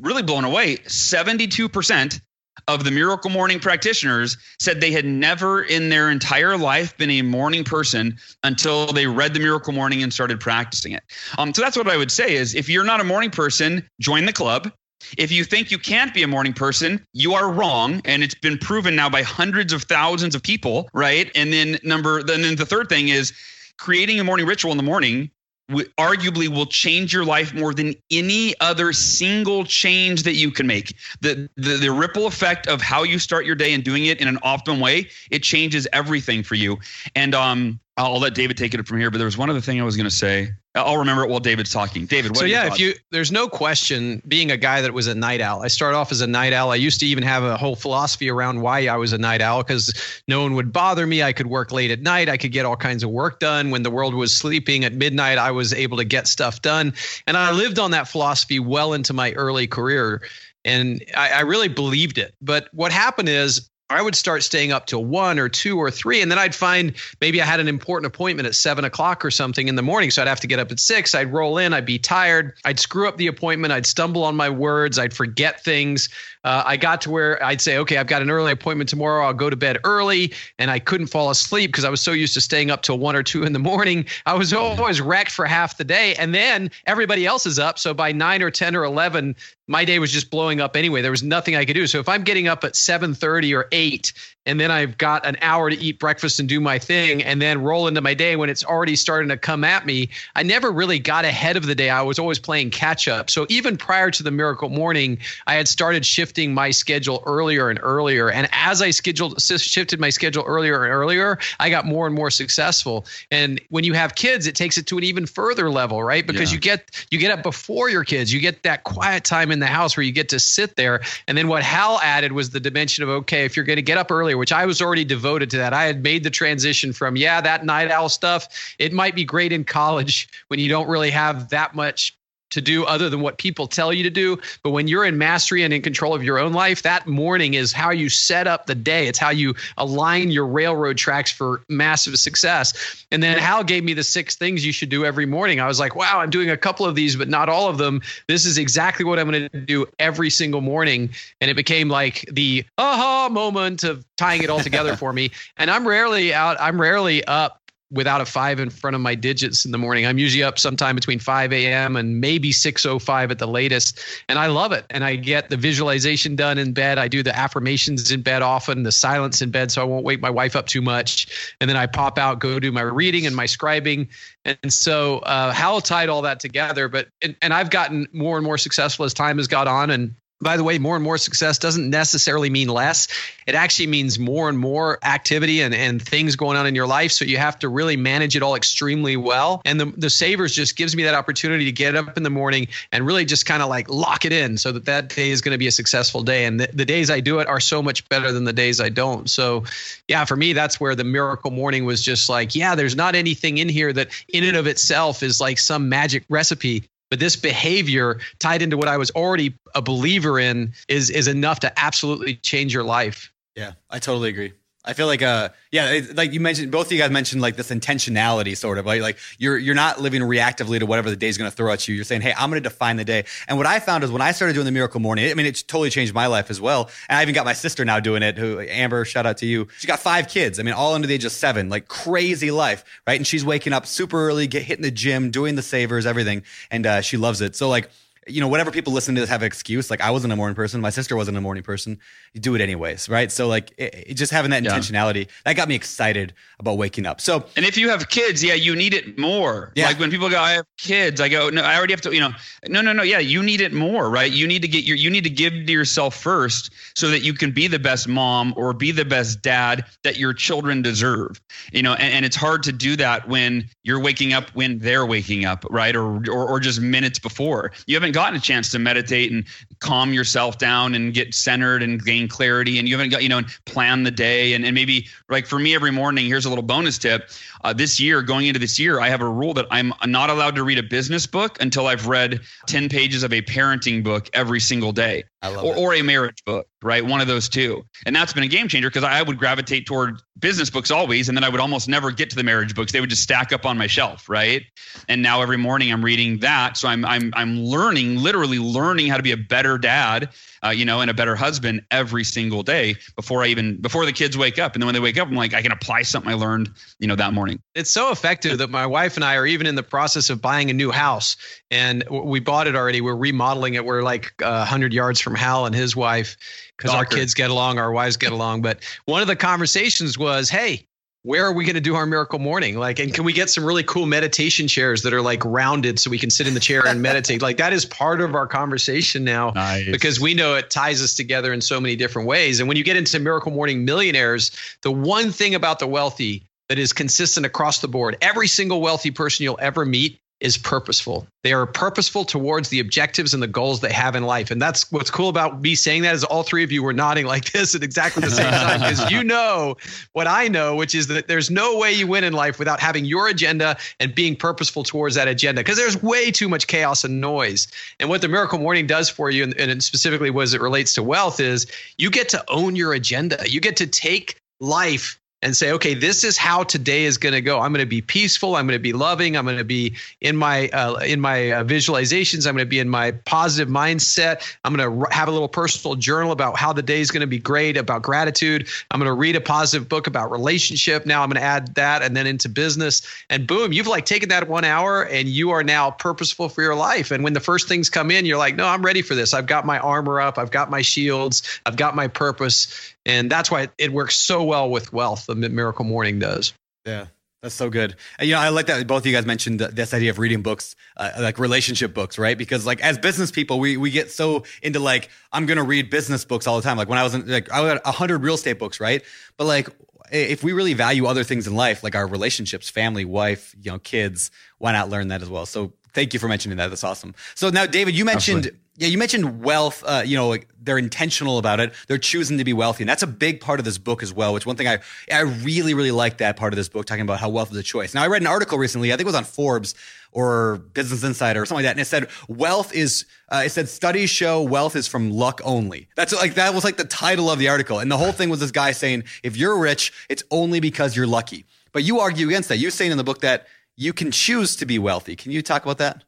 [0.00, 0.76] really blown away.
[0.76, 2.20] 72%
[2.68, 7.22] of the Miracle Morning practitioners said they had never in their entire life been a
[7.22, 11.02] morning person until they read the Miracle Morning and started practicing it.
[11.38, 14.26] Um, so that's what I would say is if you're not a morning person, join
[14.26, 14.70] the club.
[15.16, 18.58] If you think you can't be a morning person, you are wrong, and it's been
[18.58, 21.30] proven now by hundreds of thousands of people, right?
[21.34, 23.32] And then number, then the third thing is
[23.78, 25.30] creating a morning ritual in the morning
[25.68, 30.94] arguably will change your life more than any other single change that you can make.
[31.20, 34.28] The, the the ripple effect of how you start your day and doing it in
[34.28, 36.78] an optimum way, it changes everything for you.
[37.14, 39.80] And um I'll let David take it from here, but there was one other thing
[39.80, 40.52] I was going to say.
[40.84, 42.06] I'll remember it while David's talking.
[42.06, 45.40] David, so yeah, if you there's no question being a guy that was a night
[45.40, 45.62] owl.
[45.62, 46.70] I started off as a night owl.
[46.70, 49.62] I used to even have a whole philosophy around why I was a night owl
[49.62, 49.92] because
[50.28, 51.22] no one would bother me.
[51.22, 52.28] I could work late at night.
[52.28, 53.70] I could get all kinds of work done.
[53.70, 56.92] When the world was sleeping at midnight, I was able to get stuff done.
[57.26, 60.22] And I lived on that philosophy well into my early career.
[60.64, 62.34] And I, I really believed it.
[62.40, 66.20] But what happened is I would start staying up till one or two or three.
[66.20, 69.66] And then I'd find maybe I had an important appointment at seven o'clock or something
[69.66, 70.10] in the morning.
[70.10, 71.14] So I'd have to get up at six.
[71.14, 72.54] I'd roll in, I'd be tired.
[72.66, 73.72] I'd screw up the appointment.
[73.72, 74.98] I'd stumble on my words.
[74.98, 76.10] I'd forget things.
[76.44, 79.24] Uh, I got to where I'd say, okay, I've got an early appointment tomorrow.
[79.24, 80.34] I'll go to bed early.
[80.58, 83.16] And I couldn't fall asleep because I was so used to staying up till one
[83.16, 84.04] or two in the morning.
[84.26, 86.14] I was always wrecked for half the day.
[86.16, 87.78] And then everybody else is up.
[87.78, 89.34] So by nine or 10 or 11,
[89.68, 91.02] my day was just blowing up anyway.
[91.02, 91.86] There was nothing I could do.
[91.86, 94.12] So if I'm getting up at 7:30 or 8
[94.46, 97.60] and then I've got an hour to eat breakfast and do my thing and then
[97.60, 100.98] roll into my day when it's already starting to come at me, I never really
[100.98, 101.90] got ahead of the day.
[101.90, 103.28] I was always playing catch up.
[103.28, 107.78] So even prior to the miracle morning, I had started shifting my schedule earlier and
[107.82, 108.30] earlier.
[108.30, 112.30] And as I scheduled shifted my schedule earlier and earlier, I got more and more
[112.30, 113.04] successful.
[113.30, 116.26] And when you have kids, it takes it to an even further level, right?
[116.26, 116.54] Because yeah.
[116.54, 118.32] you get you get up before your kids.
[118.32, 121.00] You get that quiet time in the house where you get to sit there.
[121.26, 123.98] And then what Hal added was the dimension of okay, if you're going to get
[123.98, 125.72] up earlier, which I was already devoted to that.
[125.72, 128.74] I had made the transition from yeah, that night owl stuff.
[128.78, 132.17] It might be great in college when you don't really have that much
[132.50, 134.38] to do other than what people tell you to do.
[134.62, 137.72] But when you're in mastery and in control of your own life, that morning is
[137.72, 139.06] how you set up the day.
[139.06, 143.06] It's how you align your railroad tracks for massive success.
[143.10, 145.60] And then Hal gave me the six things you should do every morning.
[145.60, 148.00] I was like, wow, I'm doing a couple of these, but not all of them.
[148.26, 151.10] This is exactly what I'm going to do every single morning.
[151.40, 155.30] And it became like the aha moment of tying it all together for me.
[155.56, 159.64] And I'm rarely out, I'm rarely up without a five in front of my digits
[159.64, 160.04] in the morning.
[160.04, 161.96] I'm usually up sometime between 5 a.m.
[161.96, 164.84] and maybe 6:05 at the latest, and I love it.
[164.90, 166.98] And I get the visualization done in bed.
[166.98, 170.20] I do the affirmations in bed often, the silence in bed, so I won't wake
[170.20, 171.54] my wife up too much.
[171.60, 174.08] And then I pop out, go do my reading and my scribing.
[174.44, 176.88] And so uh, Hal tied all that together.
[176.88, 180.14] But and, and I've gotten more and more successful as time has got on, and
[180.40, 183.08] by the way, more and more success doesn't necessarily mean less.
[183.46, 187.10] It actually means more and more activity and, and things going on in your life.
[187.10, 189.62] So you have to really manage it all extremely well.
[189.64, 192.68] And the, the Savers just gives me that opportunity to get up in the morning
[192.92, 195.52] and really just kind of like lock it in so that that day is going
[195.52, 196.44] to be a successful day.
[196.44, 198.90] And the, the days I do it are so much better than the days I
[198.90, 199.28] don't.
[199.28, 199.64] So,
[200.06, 203.58] yeah, for me, that's where the miracle morning was just like, yeah, there's not anything
[203.58, 208.20] in here that in and of itself is like some magic recipe but this behavior
[208.38, 212.74] tied into what I was already a believer in is is enough to absolutely change
[212.74, 213.32] your life.
[213.56, 214.52] Yeah, I totally agree.
[214.84, 217.56] I feel like uh yeah it, like you mentioned both of you guys mentioned like
[217.56, 221.36] this intentionality sort of like like you're you're not living reactively to whatever the day's
[221.36, 221.94] going to throw at you.
[221.94, 223.24] You're saying hey I'm going to define the day.
[223.48, 225.62] And what I found is when I started doing the miracle morning I mean it's
[225.62, 226.90] totally changed my life as well.
[227.08, 229.68] And I even got my sister now doing it who Amber shout out to you.
[229.78, 232.84] She got five kids I mean all under the age of seven like crazy life
[233.06, 233.18] right?
[233.18, 236.44] And she's waking up super early get hitting the gym doing the savers everything.
[236.70, 237.56] And uh, she loves it.
[237.56, 237.90] So like
[238.28, 239.90] you know, whatever people listen to this have an excuse.
[239.90, 240.80] Like I wasn't a morning person.
[240.80, 241.98] My sister wasn't a morning person.
[242.34, 243.30] You do it anyways, right?
[243.32, 245.32] So like it, it just having that intentionality, yeah.
[245.44, 247.20] that got me excited about waking up.
[247.20, 249.72] So, and if you have kids, yeah, you need it more.
[249.74, 249.86] Yeah.
[249.86, 252.20] Like when people go, I have kids, I go, no, I already have to, you
[252.20, 252.32] know,
[252.68, 253.02] no, no, no.
[253.02, 253.18] Yeah.
[253.18, 254.30] You need it more, right?
[254.30, 257.34] You need to get your, you need to give to yourself first so that you
[257.34, 261.40] can be the best mom or be the best dad that your children deserve,
[261.72, 265.06] you know, and, and it's hard to do that when you're waking up, when they're
[265.06, 265.96] waking up, right?
[265.96, 269.44] Or, or, or just minutes before you haven't gotten a chance to meditate and
[269.78, 272.76] calm yourself down and get centered and gain clarity.
[272.78, 274.54] And you haven't got you know and plan the day.
[274.54, 277.30] And, and maybe like for me every morning here's a little bonus tip
[277.62, 280.54] uh, this year going into this year i have a rule that i'm not allowed
[280.54, 284.60] to read a business book until i've read 10 pages of a parenting book every
[284.60, 285.24] single day.
[285.62, 287.04] Or, or, a marriage book right?
[287.04, 287.84] One of those two.
[288.06, 291.36] And that's been a game changer because i would gravitate toward business books always and
[291.36, 292.92] then i would almost never get to the marriage books.
[292.92, 294.62] They would just stack up on my shelf right?
[295.08, 296.76] And now every morning i'm reading that.
[296.76, 300.30] So i'm i'm, I'm learning literally learning how to be a better dad
[300.64, 304.12] uh, you know, and a better husband every single day before I even before the
[304.12, 304.74] kids wake up.
[304.74, 307.06] And then when they wake up, I'm like, I can apply something I learned, you
[307.06, 307.60] know, that morning.
[307.74, 310.70] It's so effective that my wife and I are even in the process of buying
[310.70, 311.36] a new house,
[311.70, 313.00] and we bought it already.
[313.00, 313.84] We're remodeling it.
[313.84, 316.36] We're like uh, 100 yards from Hal and his wife
[316.76, 318.62] because our kids get along, our wives get along.
[318.62, 320.88] But one of the conversations was, hey
[321.22, 322.78] where are we going to do our miracle morning?
[322.78, 326.10] Like and can we get some really cool meditation chairs that are like rounded so
[326.10, 327.42] we can sit in the chair and meditate?
[327.42, 329.90] Like that is part of our conversation now nice.
[329.90, 332.60] because we know it ties us together in so many different ways.
[332.60, 334.52] And when you get into miracle morning millionaires
[334.82, 339.10] the one thing about the wealthy that is consistent across the board every single wealthy
[339.10, 341.26] person you'll ever meet is purposeful.
[341.42, 344.50] They are purposeful towards the objectives and the goals they have in life.
[344.50, 347.26] And that's what's cool about me saying that is all three of you were nodding
[347.26, 349.76] like this at exactly the same time because you know
[350.12, 353.04] what I know, which is that there's no way you win in life without having
[353.04, 357.20] your agenda and being purposeful towards that agenda because there's way too much chaos and
[357.20, 357.66] noise.
[357.98, 361.02] And what the Miracle Morning does for you, and, and specifically as it relates to
[361.02, 363.38] wealth, is you get to own your agenda.
[363.48, 367.40] You get to take life and say, okay, this is how today is going to
[367.40, 367.60] go.
[367.60, 368.56] I'm going to be peaceful.
[368.56, 369.36] I'm going to be loving.
[369.36, 372.46] I'm going to be in my uh, in my uh, visualizations.
[372.46, 374.56] I'm going to be in my positive mindset.
[374.64, 377.28] I'm going to have a little personal journal about how the day is going to
[377.28, 378.68] be great, about gratitude.
[378.90, 381.06] I'm going to read a positive book about relationship.
[381.06, 383.02] Now I'm going to add that and then into business.
[383.30, 386.74] And boom, you've like taken that one hour and you are now purposeful for your
[386.74, 387.12] life.
[387.12, 389.34] And when the first things come in, you're like, no, I'm ready for this.
[389.34, 390.36] I've got my armor up.
[390.36, 391.60] I've got my shields.
[391.64, 395.26] I've got my purpose and that's why it works so well with wealth.
[395.26, 396.52] The Miracle Morning does.
[396.84, 397.06] Yeah.
[397.42, 397.94] That's so good.
[398.18, 400.42] And, you know, I like that both of you guys mentioned this idea of reading
[400.42, 402.36] books, uh, like relationship books, right?
[402.36, 406.24] Because like as business people, we we get so into like I'm gonna read business
[406.24, 406.76] books all the time.
[406.76, 409.04] Like when I was in, like I had a hundred real estate books, right?
[409.36, 409.68] But like
[410.10, 413.78] if we really value other things in life, like our relationships, family, wife, you know,
[413.78, 415.46] kids, why not learn that as well?
[415.46, 416.68] So thank you for mentioning that.
[416.68, 417.14] That's awesome.
[417.36, 418.38] So now, David, you mentioned.
[418.38, 419.82] Absolutely yeah, you mentioned wealth.
[419.84, 421.72] Uh, you know, like they're intentional about it.
[421.88, 424.32] They're choosing to be wealthy, and that's a big part of this book as well.
[424.32, 424.78] Which one thing I
[425.12, 427.62] I really really like that part of this book, talking about how wealth is a
[427.62, 427.92] choice.
[427.92, 428.92] Now, I read an article recently.
[428.92, 429.74] I think it was on Forbes
[430.12, 433.04] or Business Insider or something like that, and it said wealth is.
[433.28, 435.88] Uh, it said studies show wealth is from luck only.
[435.96, 438.38] That's like that was like the title of the article, and the whole thing was
[438.38, 441.46] this guy saying if you're rich, it's only because you're lucky.
[441.72, 442.58] But you argue against that.
[442.58, 445.16] You're saying in the book that you can choose to be wealthy.
[445.16, 446.04] Can you talk about that?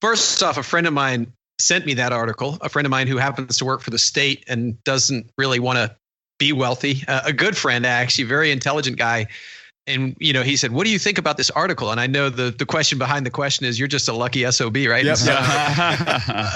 [0.00, 2.58] First off, a friend of mine sent me that article.
[2.60, 5.78] A friend of mine who happens to work for the state and doesn't really want
[5.78, 5.96] to
[6.38, 9.26] be wealthy, uh, a good friend, actually, very intelligent guy,
[9.86, 11.90] and you know he said what do you think about this article?
[11.90, 14.76] And i know the the question behind the question is you're just a lucky sob
[14.76, 15.04] right?
[15.04, 15.16] Yep.
[15.16, 15.32] so,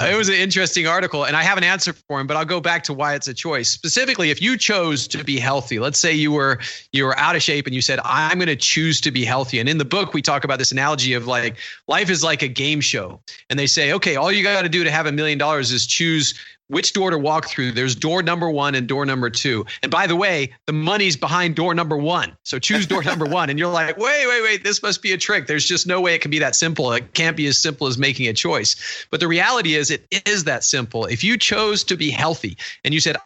[0.09, 2.61] it was an interesting article and i have an answer for him but i'll go
[2.61, 3.69] back to why it's a choice.
[3.69, 6.59] Specifically if you chose to be healthy let's say you were
[6.91, 9.59] you were out of shape and you said i'm going to choose to be healthy.
[9.59, 11.57] And in the book we talk about this analogy of like
[11.87, 14.83] life is like a game show and they say okay all you got to do
[14.83, 16.33] to have a million dollars is choose
[16.67, 17.71] which door to walk through.
[17.71, 19.65] There's door number one and door number two.
[19.83, 22.35] And by the way, the money's behind door number one.
[22.43, 23.49] So choose door number one.
[23.49, 25.47] And you're like, wait, wait, wait, this must be a trick.
[25.47, 26.91] There's just no way it can be that simple.
[26.93, 28.75] It can't be as simple as making a choice.
[29.11, 31.05] But the reality is, it is that simple.
[31.05, 33.17] If you chose to be healthy and you said,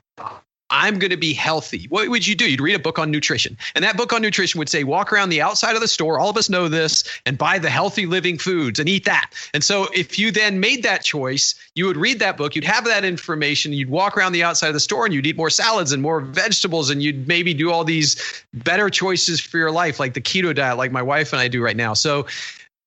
[0.71, 1.85] I'm going to be healthy.
[1.89, 2.49] What would you do?
[2.49, 3.57] You'd read a book on nutrition.
[3.75, 6.29] And that book on nutrition would say, walk around the outside of the store, all
[6.29, 9.31] of us know this, and buy the healthy living foods and eat that.
[9.53, 12.85] And so if you then made that choice, you would read that book, you'd have
[12.85, 15.91] that information, you'd walk around the outside of the store and you'd eat more salads
[15.91, 20.13] and more vegetables, and you'd maybe do all these better choices for your life, like
[20.13, 21.93] the keto diet, like my wife and I do right now.
[21.93, 22.27] So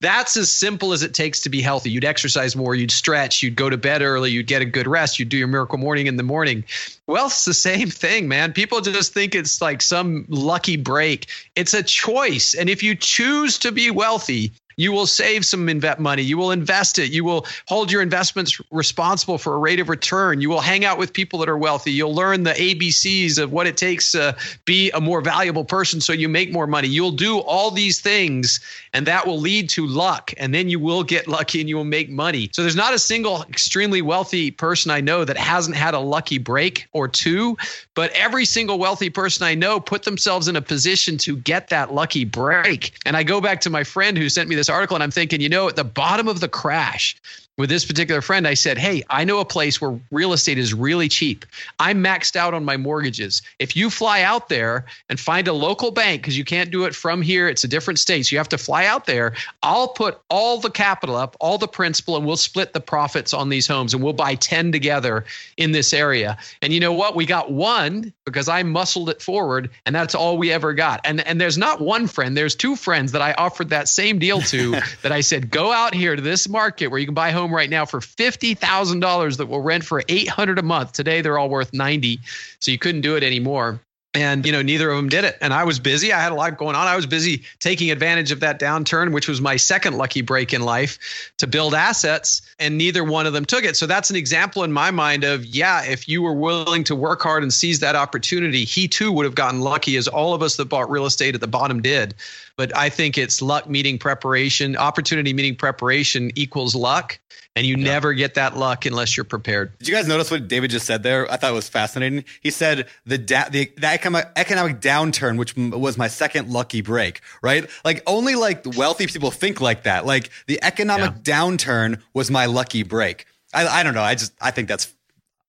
[0.02, 1.88] that's as simple as it takes to be healthy.
[1.88, 5.18] You'd exercise more, you'd stretch, you'd go to bed early, you'd get a good rest,
[5.18, 6.64] you'd do your miracle morning in the morning.
[7.06, 8.52] Wealth's the same thing, man.
[8.52, 11.28] People just think it's like some lucky break.
[11.54, 12.54] It's a choice.
[12.54, 16.22] And if you choose to be wealthy, you will save some invet money.
[16.22, 17.10] You will invest it.
[17.10, 20.40] You will hold your investments responsible for a rate of return.
[20.40, 21.92] You will hang out with people that are wealthy.
[21.92, 26.12] You'll learn the ABCs of what it takes to be a more valuable person so
[26.12, 26.88] you make more money.
[26.88, 28.60] You'll do all these things,
[28.92, 30.32] and that will lead to luck.
[30.36, 32.50] And then you will get lucky and you will make money.
[32.52, 36.38] So there's not a single extremely wealthy person I know that hasn't had a lucky
[36.38, 37.56] break or two,
[37.94, 41.92] but every single wealthy person I know put themselves in a position to get that
[41.92, 42.92] lucky break.
[43.04, 45.40] And I go back to my friend who sent me this article and I'm thinking,
[45.40, 47.16] you know, at the bottom of the crash,
[47.58, 50.72] with this particular friend, I said, Hey, I know a place where real estate is
[50.72, 51.44] really cheap.
[51.78, 53.42] I'm maxed out on my mortgages.
[53.58, 56.94] If you fly out there and find a local bank, because you can't do it
[56.94, 58.24] from here, it's a different state.
[58.24, 59.34] So you have to fly out there.
[59.62, 63.50] I'll put all the capital up, all the principal, and we'll split the profits on
[63.50, 65.26] these homes and we'll buy 10 together
[65.58, 66.38] in this area.
[66.62, 67.14] And you know what?
[67.14, 71.02] We got one because I muscled it forward, and that's all we ever got.
[71.04, 74.40] And, and there's not one friend, there's two friends that I offered that same deal
[74.40, 74.70] to
[75.02, 77.54] that I said, Go out here to this market where you can buy homes home
[77.54, 80.92] right now for $50,000 that will rent for 800 a month.
[80.92, 82.20] Today they're all worth 90.
[82.60, 83.80] So you couldn't do it anymore.
[84.14, 85.38] And you know neither of them did it.
[85.40, 86.12] And i was busy.
[86.12, 86.86] I had a lot going on.
[86.86, 90.62] I was busy taking advantage of that downturn which was my second lucky break in
[90.62, 93.74] life to build assets and neither one of them took it.
[93.74, 97.22] So that's an example in my mind of yeah if you were willing to work
[97.22, 100.56] hard and seize that opportunity he too would have gotten lucky as all of us
[100.56, 102.14] that bought real estate at the bottom did
[102.56, 107.18] but i think it's luck meeting preparation opportunity meeting preparation equals luck
[107.54, 107.84] and you yeah.
[107.84, 109.76] never get that luck unless you're prepared.
[109.78, 111.30] Did you guys notice what David just said there?
[111.30, 112.24] I thought it was fascinating.
[112.40, 117.20] He said the da- the, the economic, economic downturn, which was my second lucky break,
[117.42, 117.68] right?
[117.84, 120.06] Like only like wealthy people think like that.
[120.06, 121.34] Like the economic yeah.
[121.34, 123.26] downturn was my lucky break.
[123.52, 124.02] I, I don't know.
[124.02, 124.92] I just I think that's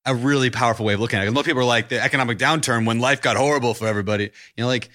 [0.05, 1.31] a really powerful way of looking at it.
[1.31, 4.25] Most people are like the economic downturn when life got horrible for everybody.
[4.57, 4.89] You know, like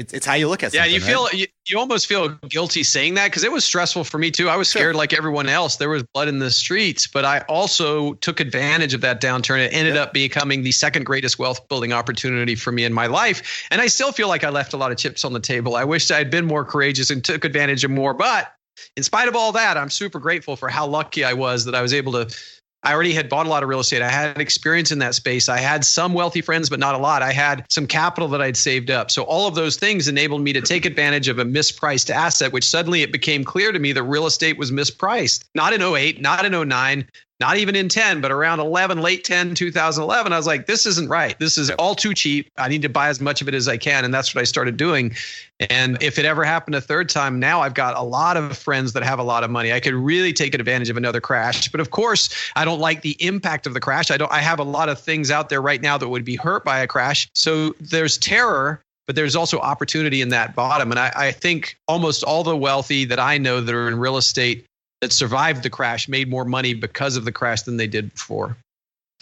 [0.00, 0.76] it's, it's how you look at it.
[0.76, 1.34] yeah you feel right?
[1.34, 4.48] you, you almost feel guilty saying that because it was stressful for me too.
[4.48, 5.76] I was scared like everyone else.
[5.76, 9.64] There was blood in the streets but i also took advantage of that downturn.
[9.64, 13.66] It ended up becoming the second greatest wealth building opportunity for me in my life.
[13.70, 15.76] And i still feel like i left a lot of chips on the table.
[15.76, 18.54] I wish i had been more courageous and took advantage of more but
[18.96, 21.82] in spite of all that i'm super grateful for how lucky i was that i
[21.82, 22.34] was able to
[22.82, 24.00] I already had bought a lot of real estate.
[24.00, 25.48] I had experience in that space.
[25.48, 27.22] I had some wealthy friends, but not a lot.
[27.22, 29.10] I had some capital that I'd saved up.
[29.10, 32.64] So all of those things enabled me to take advantage of a mispriced asset, which
[32.64, 35.44] suddenly it became clear to me that real estate was mispriced.
[35.54, 37.06] Not in 08, not in 09,
[37.40, 41.08] not even in 10, but around 11, late 10, 2011, I was like, this isn't
[41.08, 41.38] right.
[41.38, 42.50] This is all too cheap.
[42.58, 44.04] I need to buy as much of it as I can.
[44.04, 45.14] And that's what I started doing.
[45.58, 48.92] And if it ever happened a third time, now I've got a lot of friends
[48.92, 49.72] that have a lot of money.
[49.72, 51.68] I could really take advantage of another crash.
[51.70, 54.10] But of course, I don't like the impact of the crash.
[54.10, 56.36] I don't, I have a lot of things out there right now that would be
[56.36, 57.28] hurt by a crash.
[57.34, 60.92] So there's terror but there's also opportunity in that bottom.
[60.92, 64.16] And I, I, think almost all the wealthy that I know that are in real
[64.16, 64.64] estate
[65.00, 68.56] that survived the crash made more money because of the crash than they did before.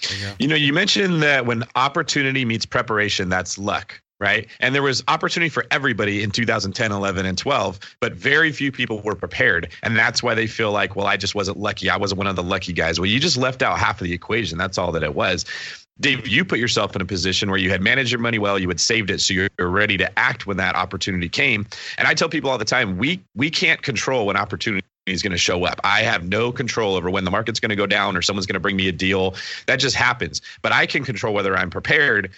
[0.02, 4.48] You, you know, you mentioned that when opportunity meets preparation, that's luck right?
[4.60, 9.00] And there was opportunity for everybody in 2010, 11, and 12, but very few people
[9.00, 9.70] were prepared.
[9.82, 11.88] And that's why they feel like, well, I just wasn't lucky.
[11.88, 12.98] I wasn't one of the lucky guys.
[12.98, 14.58] Well, you just left out half of the equation.
[14.58, 15.44] That's all that it was.
[16.00, 18.68] Dave, you put yourself in a position where you had managed your money well, you
[18.68, 21.66] had saved it, so you're ready to act when that opportunity came.
[21.96, 25.32] And I tell people all the time, we we can't control when opportunity is going
[25.32, 25.80] to show up.
[25.84, 28.54] I have no control over when the market's going to go down or someone's going
[28.54, 29.34] to bring me a deal.
[29.66, 30.40] That just happens.
[30.62, 32.30] But I can control whether I'm prepared.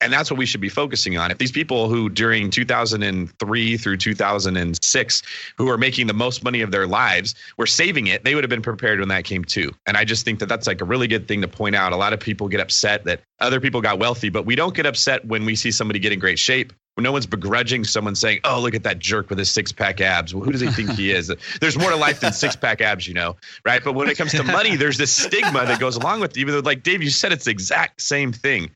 [0.00, 1.30] And that's what we should be focusing on.
[1.30, 5.22] If these people who during 2003 through 2006
[5.56, 8.50] who are making the most money of their lives were saving it, they would have
[8.50, 9.72] been prepared when that came too.
[9.86, 11.92] And I just think that that's like a really good thing to point out.
[11.92, 14.86] A lot of people get upset that other people got wealthy, but we don't get
[14.86, 18.60] upset when we see somebody get in great shape no one's begrudging someone saying, "Oh,
[18.60, 21.30] look at that jerk with his six-pack abs." Well, who does he think he is?
[21.60, 23.84] There's more to life than six-pack abs, you know, right?
[23.84, 26.40] But when it comes to money, there's this stigma that goes along with it.
[26.40, 28.70] Even though, like Dave, you said, it's the exact same thing.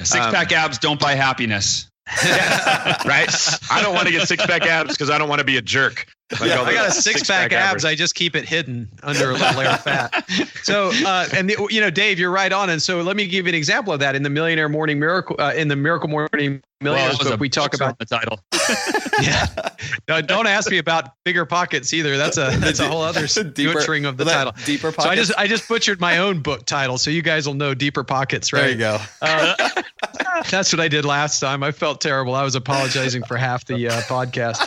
[0.00, 1.90] Six-pack um, abs don't buy happiness.
[2.26, 3.28] right?
[3.70, 5.62] I don't want to get six pack abs because I don't want to be a
[5.62, 6.06] jerk.
[6.32, 7.84] Like Yeah, I got a six pack abs.
[7.84, 10.24] I just keep it hidden under a little layer of fat.
[10.64, 12.70] So, uh, and the, you know, Dave, you're right on.
[12.70, 15.36] And so, let me give you an example of that in the Millionaire Morning Miracle,
[15.38, 17.40] uh, in the Miracle Morning Millionaires was book.
[17.40, 18.40] We talk about the title.
[19.22, 19.46] yeah.
[20.08, 22.16] No, don't ask me about bigger pockets either.
[22.16, 24.54] That's a that's a whole other Deeper- butchering of the title.
[24.64, 25.04] Deeper pockets.
[25.04, 27.74] So I just I just butchered my own book title, so you guys will know
[27.74, 28.62] deeper pockets, right?
[28.62, 28.98] there you go.
[29.20, 29.82] Uh,
[30.50, 31.62] that's what I did last time.
[31.62, 32.34] I felt terrible.
[32.34, 34.66] I was apologizing for half the uh, podcast.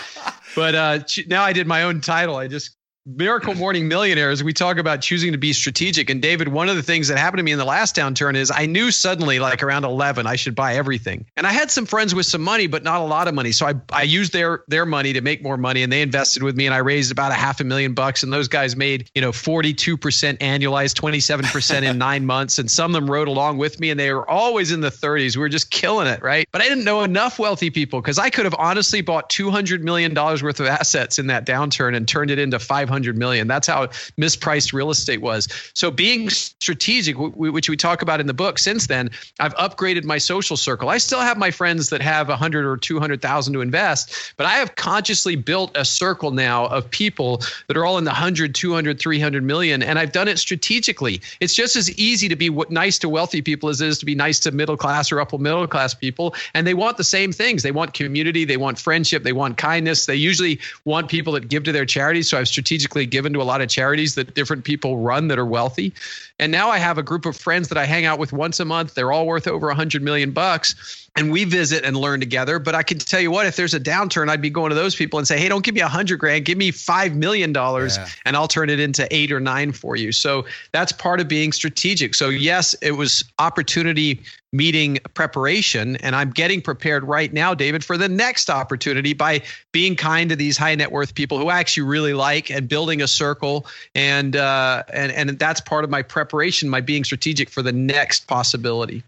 [0.58, 2.36] But uh, now I did my own title.
[2.36, 2.77] I just
[3.08, 4.44] Miracle Morning Millionaires.
[4.44, 6.10] We talk about choosing to be strategic.
[6.10, 8.52] And David, one of the things that happened to me in the last downturn is
[8.52, 11.26] I knew suddenly, like around 11, I should buy everything.
[11.38, 13.54] And I had some friends with some money, but not a lot of money.
[13.54, 16.58] So I I used their their money to make more money, and they invested with
[16.58, 18.24] me, and I raised about a half a million bucks.
[18.24, 22.70] And those guys made you know 42 percent annualized, 27 percent in nine months, and
[22.70, 25.38] some of them rode along with me, and they were always in the 30s.
[25.38, 26.46] We were just killing it, right?
[26.52, 30.14] But I didn't know enough wealthy people because I could have honestly bought 200 million
[30.14, 33.48] dollars worth of assets in that downturn and turned it into 500 million.
[33.48, 33.88] That's how
[34.18, 35.48] mispriced real estate was.
[35.74, 40.18] So being strategic, which we talk about in the book, since then I've upgraded my
[40.18, 40.90] social circle.
[40.90, 44.76] I still have my friends that have 100 or 200,000 to invest, but I have
[44.76, 49.44] consciously built a circle now of people that are all in the 100, 200, 300
[49.44, 51.22] million, and I've done it strategically.
[51.40, 54.16] It's just as easy to be nice to wealthy people as it is to be
[54.16, 57.64] nice to middle class or upper middle class people, and they want the same things.
[57.64, 60.06] They want community, they want friendship, they want kindness.
[60.06, 62.30] They usually want people that give to their charities.
[62.30, 65.46] So I've strategically given to a lot of charities that different people run that are
[65.46, 65.94] wealthy.
[66.40, 68.66] And now I have a group of friends that I hang out with once a
[68.66, 68.94] month.
[68.94, 71.07] They're all worth over a hundred million bucks.
[71.18, 72.60] And we visit and learn together.
[72.60, 74.96] But I can tell you what, if there's a downturn, I'd be going to those
[74.96, 77.98] people and say, hey, don't give me a hundred grand, give me five million dollars
[77.98, 78.08] Yeah.
[78.26, 80.12] and I'll turn it into eight or nine for you.
[80.12, 82.14] So that's part of being strategic.
[82.14, 84.22] So yes, it was opportunity
[84.54, 85.98] meeting preparation.
[85.98, 89.42] And I'm getting prepared right now, David, for the next opportunity by
[89.74, 93.02] being kind to these high net worth people who I actually really like and building
[93.02, 93.66] a circle.
[93.96, 98.28] And uh, and and that's part of my preparation, my being strategic for the next
[98.28, 99.04] possibility.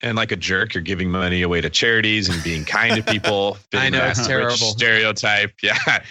[0.00, 3.56] And like a jerk, you're giving money away to charities and being kind to people.
[3.74, 4.56] I know, it's terrible.
[4.56, 5.52] Stereotype.
[5.62, 6.02] Yeah.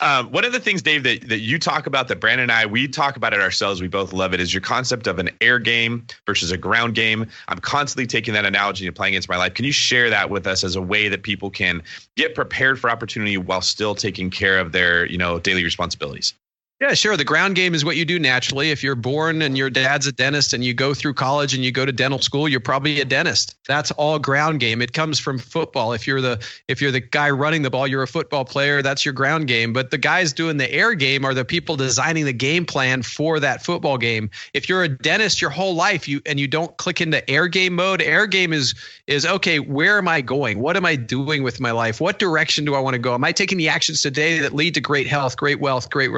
[0.00, 2.66] Um, one of the things, Dave, that, that you talk about, that Brandon and I,
[2.66, 3.80] we talk about it ourselves.
[3.80, 4.40] We both love it.
[4.40, 7.26] Is your concept of an air game versus a ground game.
[7.48, 9.54] I'm constantly taking that analogy and applying it to my life.
[9.54, 11.82] Can you share that with us as a way that people can
[12.16, 16.34] get prepared for opportunity while still taking care of their, you know, daily responsibilities?
[16.80, 17.16] Yeah, sure.
[17.16, 18.72] The ground game is what you do naturally.
[18.72, 21.70] If you're born and your dad's a dentist and you go through college and you
[21.70, 23.54] go to dental school, you're probably a dentist.
[23.68, 24.82] That's all ground game.
[24.82, 25.92] It comes from football.
[25.92, 28.82] If you're the if you're the guy running the ball, you're a football player.
[28.82, 29.72] That's your ground game.
[29.72, 33.38] But the guys doing the air game are the people designing the game plan for
[33.38, 34.28] that football game.
[34.52, 37.76] If you're a dentist your whole life, you and you don't click into air game
[37.76, 38.74] mode, air game is
[39.06, 40.58] is okay, where am I going?
[40.58, 42.00] What am I doing with my life?
[42.00, 43.14] What direction do I want to go?
[43.14, 46.10] Am I taking the actions today that lead to great health, great wealth, great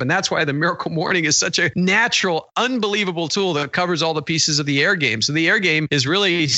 [0.00, 4.14] And that's why the Miracle Morning is such a natural, unbelievable tool that covers all
[4.14, 5.22] the pieces of the air game.
[5.22, 6.48] So the air game is really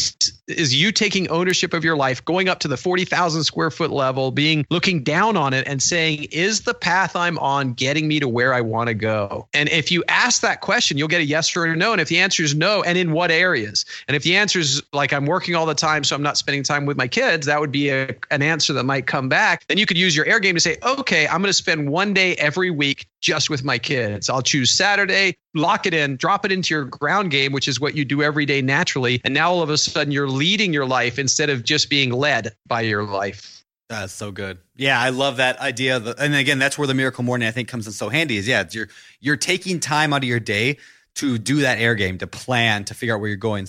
[0.49, 4.31] is you taking ownership of your life, going up to the 40,000 square foot level,
[4.31, 8.29] being looking down on it and saying, is the path I'm on getting me to
[8.29, 9.47] where I want to go?
[9.55, 11.93] And if you ask that question, you'll get a yes or a no.
[11.93, 13.85] And if the answer is no, and in what areas?
[14.09, 16.63] And if the answer is like I'm working all the time, so I'm not spending
[16.63, 19.67] time with my kids, that would be a, an answer that might come back.
[19.69, 22.15] Then you could use your air game to say, okay, I'm going to spend one
[22.15, 24.29] day every week just with my kids.
[24.29, 27.97] I'll choose Saturday, lock it in, drop it into your ground game, which is what
[27.97, 29.21] you do every day naturally.
[29.25, 32.55] And now all of a sudden you're leading your life instead of just being led
[32.67, 33.65] by your life.
[33.89, 34.59] That's so good.
[34.77, 35.99] Yeah, I love that idea.
[36.19, 38.39] And again, that's where the miracle morning I think comes in so handy.
[38.39, 38.89] Is yeah, you're
[39.21, 40.79] you're taking time out of your day
[41.17, 43.69] to do that air game, to plan, to figure out where you're going.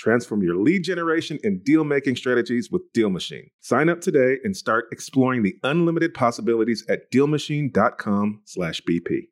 [0.00, 3.50] Transform your lead generation and deal making strategies with Deal Machine.
[3.60, 9.28] Sign up today and start exploring the unlimited possibilities at dealmachine.com/bp.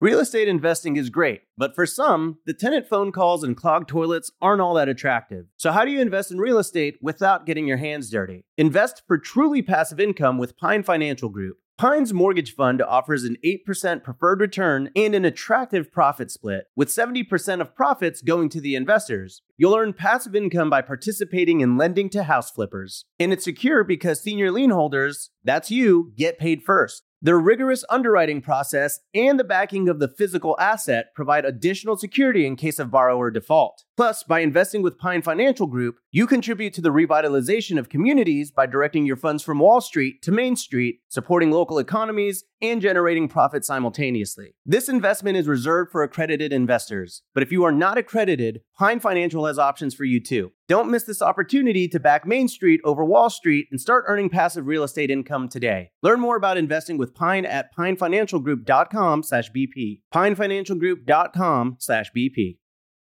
[0.00, 4.32] Real estate investing is great, but for some, the tenant phone calls and clogged toilets
[4.42, 5.46] aren't all that attractive.
[5.56, 8.44] So, how do you invest in real estate without getting your hands dirty?
[8.58, 11.58] Invest for truly passive income with Pine Financial Group.
[11.76, 17.60] Pine's mortgage fund offers an 8% preferred return and an attractive profit split, with 70%
[17.60, 19.42] of profits going to the investors.
[19.56, 23.06] You'll earn passive income by participating in lending to house flippers.
[23.18, 27.02] And it's secure because senior lien holders, that's you, get paid first.
[27.24, 32.54] Their rigorous underwriting process and the backing of the physical asset provide additional security in
[32.54, 33.82] case of borrower default.
[33.96, 38.66] Plus, by investing with Pine Financial Group, you contribute to the revitalization of communities by
[38.66, 43.64] directing your funds from Wall Street to Main Street, supporting local economies, and generating profit
[43.64, 44.54] simultaneously.
[44.64, 49.44] This investment is reserved for accredited investors, but if you are not accredited, Pine Financial
[49.46, 50.52] has options for you too.
[50.68, 54.66] Don't miss this opportunity to back Main Street over Wall Street and start earning passive
[54.66, 55.90] real estate income today.
[56.02, 60.00] Learn more about investing with Pine at pinefinancialgroup.com/bp.
[60.14, 62.58] pinefinancialgroup.com/bp.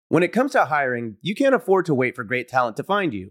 [0.08, 3.14] When it comes to hiring, you can't afford to wait for great talent to find
[3.14, 3.30] you.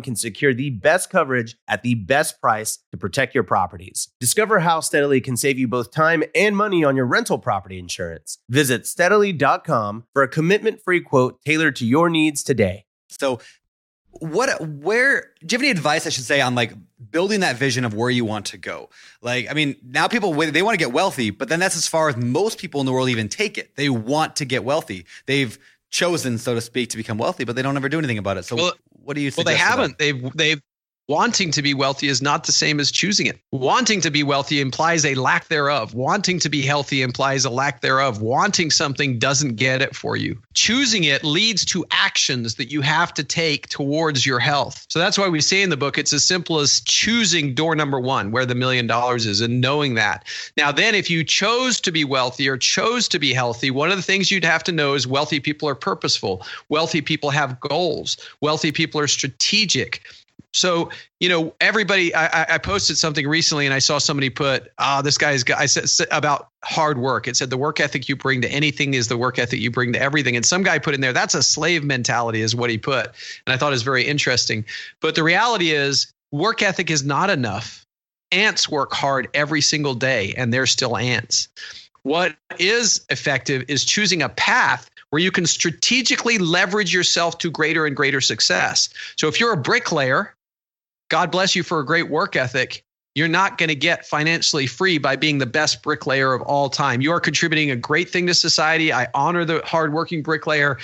[0.00, 4.08] can secure the best coverage at the best price to protect your properties.
[4.20, 8.38] Discover how Steadily can save you both time and money on your rental property insurance.
[8.48, 12.86] Visit steadily.com for a commitment free quote tailored to your needs today.
[13.10, 13.40] So,
[14.20, 16.72] what, where, do you have any advice, I should say, on like
[17.10, 18.90] building that vision of where you want to go?
[19.22, 22.08] Like, I mean, now people, they want to get wealthy, but then that's as far
[22.08, 23.74] as most people in the world even take it.
[23.76, 25.06] They want to get wealthy.
[25.26, 25.58] They've
[25.90, 28.44] chosen, so to speak, to become wealthy, but they don't ever do anything about it.
[28.44, 28.72] So, well,
[29.04, 29.30] what do you?
[29.36, 29.98] Well, they haven't.
[29.98, 30.60] They've they've
[31.12, 33.38] wanting to be wealthy is not the same as choosing it.
[33.50, 35.92] Wanting to be wealthy implies a lack thereof.
[35.92, 38.22] Wanting to be healthy implies a lack thereof.
[38.22, 40.40] Wanting something doesn't get it for you.
[40.54, 44.86] Choosing it leads to actions that you have to take towards your health.
[44.88, 48.00] So that's why we say in the book it's as simple as choosing door number
[48.00, 50.24] 1 where the million dollars is and knowing that.
[50.56, 53.98] Now then if you chose to be wealthy or chose to be healthy, one of
[53.98, 56.42] the things you'd have to know is wealthy people are purposeful.
[56.70, 58.16] Wealthy people have goals.
[58.40, 60.00] Wealthy people are strategic
[60.54, 64.98] so, you know, everybody, I, I posted something recently and I saw somebody put, ah,
[64.98, 67.26] oh, this guy's got, I said about hard work.
[67.26, 69.94] It said the work ethic you bring to anything is the work ethic you bring
[69.94, 70.36] to everything.
[70.36, 73.06] And some guy put in there, that's a slave mentality, is what he put.
[73.46, 74.64] And I thought it was very interesting.
[75.00, 77.86] But the reality is, work ethic is not enough.
[78.30, 81.48] Ants work hard every single day and they're still ants.
[82.02, 87.86] What is effective is choosing a path where you can strategically leverage yourself to greater
[87.86, 88.88] and greater success.
[89.16, 90.34] So if you're a bricklayer,
[91.12, 92.82] God bless you for a great work ethic.
[93.14, 97.02] You're not going to get financially free by being the best bricklayer of all time.
[97.02, 98.94] You are contributing a great thing to society.
[98.94, 100.78] I honor the hardworking bricklayer.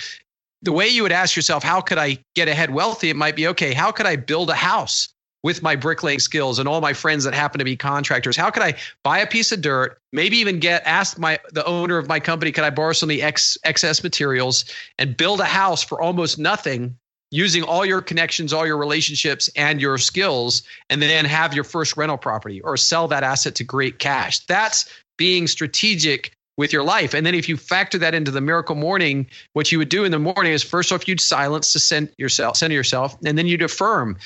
[0.61, 3.09] The way you would ask yourself, how could I get ahead wealthy?
[3.09, 5.09] It might be, okay, how could I build a house
[5.43, 8.37] with my bricklaying skills and all my friends that happen to be contractors?
[8.37, 11.97] How could I buy a piece of dirt, maybe even get ask my the owner
[11.97, 14.67] of my company, could I borrow some of the ex, excess materials
[14.99, 16.99] and build a house for almost nothing
[17.31, 21.97] using all your connections, all your relationships, and your skills, and then have your first
[21.97, 24.41] rental property or sell that asset to create cash.
[24.47, 27.15] That's being strategic with your life.
[27.15, 30.11] And then if you factor that into the miracle morning, what you would do in
[30.13, 33.63] the morning is first off, you'd silence to send yourself, center yourself, and then you'd
[33.63, 34.19] affirm.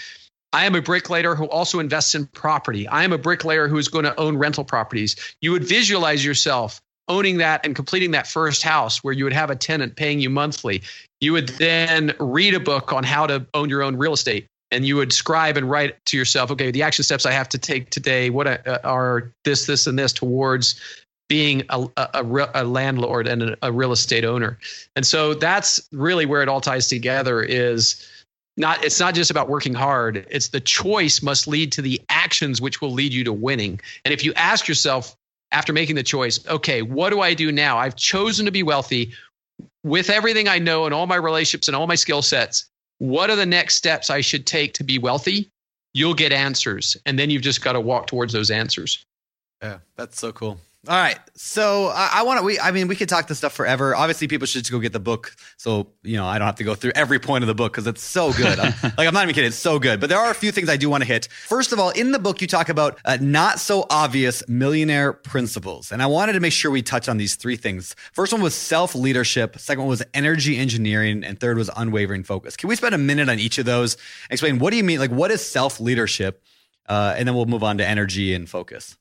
[0.54, 2.88] I am a bricklayer who also invests in property.
[2.88, 5.16] I am a bricklayer who is going to own rental properties.
[5.40, 9.50] You would visualize yourself owning that and completing that first house where you would have
[9.50, 10.82] a tenant paying you monthly.
[11.22, 14.84] You would then read a book on how to own your own real estate and
[14.84, 17.90] you would scribe and write to yourself, okay, the action steps I have to take
[17.90, 20.80] today, what uh, are this, this, and this towards
[21.28, 24.58] being a, a, a landlord and a, a real estate owner.
[24.96, 28.04] And so that's really where it all ties together is
[28.56, 32.60] not it's not just about working hard it's the choice must lead to the actions
[32.60, 35.16] which will lead you to winning and if you ask yourself
[35.52, 37.78] after making the choice, okay, what do I do now?
[37.78, 39.12] I've chosen to be wealthy
[39.84, 42.66] with everything I know and all my relationships and all my skill sets.
[42.98, 45.50] What are the next steps I should take to be wealthy?
[45.94, 46.96] You'll get answers.
[47.04, 49.04] And then you've just got to walk towards those answers.
[49.62, 50.58] Yeah, that's so cool.
[50.88, 51.16] All right.
[51.36, 53.94] So I, I want to, we, I mean, we could talk this stuff forever.
[53.94, 55.36] Obviously, people should just go get the book.
[55.56, 57.86] So, you know, I don't have to go through every point of the book because
[57.86, 58.58] it's so good.
[58.58, 59.46] I'm, like, I'm not even kidding.
[59.46, 60.00] It's so good.
[60.00, 61.28] But there are a few things I do want to hit.
[61.46, 65.92] First of all, in the book, you talk about uh, not so obvious millionaire principles.
[65.92, 67.94] And I wanted to make sure we touch on these three things.
[68.12, 69.60] First one was self leadership.
[69.60, 71.22] Second one was energy engineering.
[71.22, 72.56] And third was unwavering focus.
[72.56, 73.96] Can we spend a minute on each of those?
[74.30, 74.98] Explain what do you mean?
[74.98, 76.42] Like, what is self leadership?
[76.88, 78.96] Uh, and then we'll move on to energy and focus.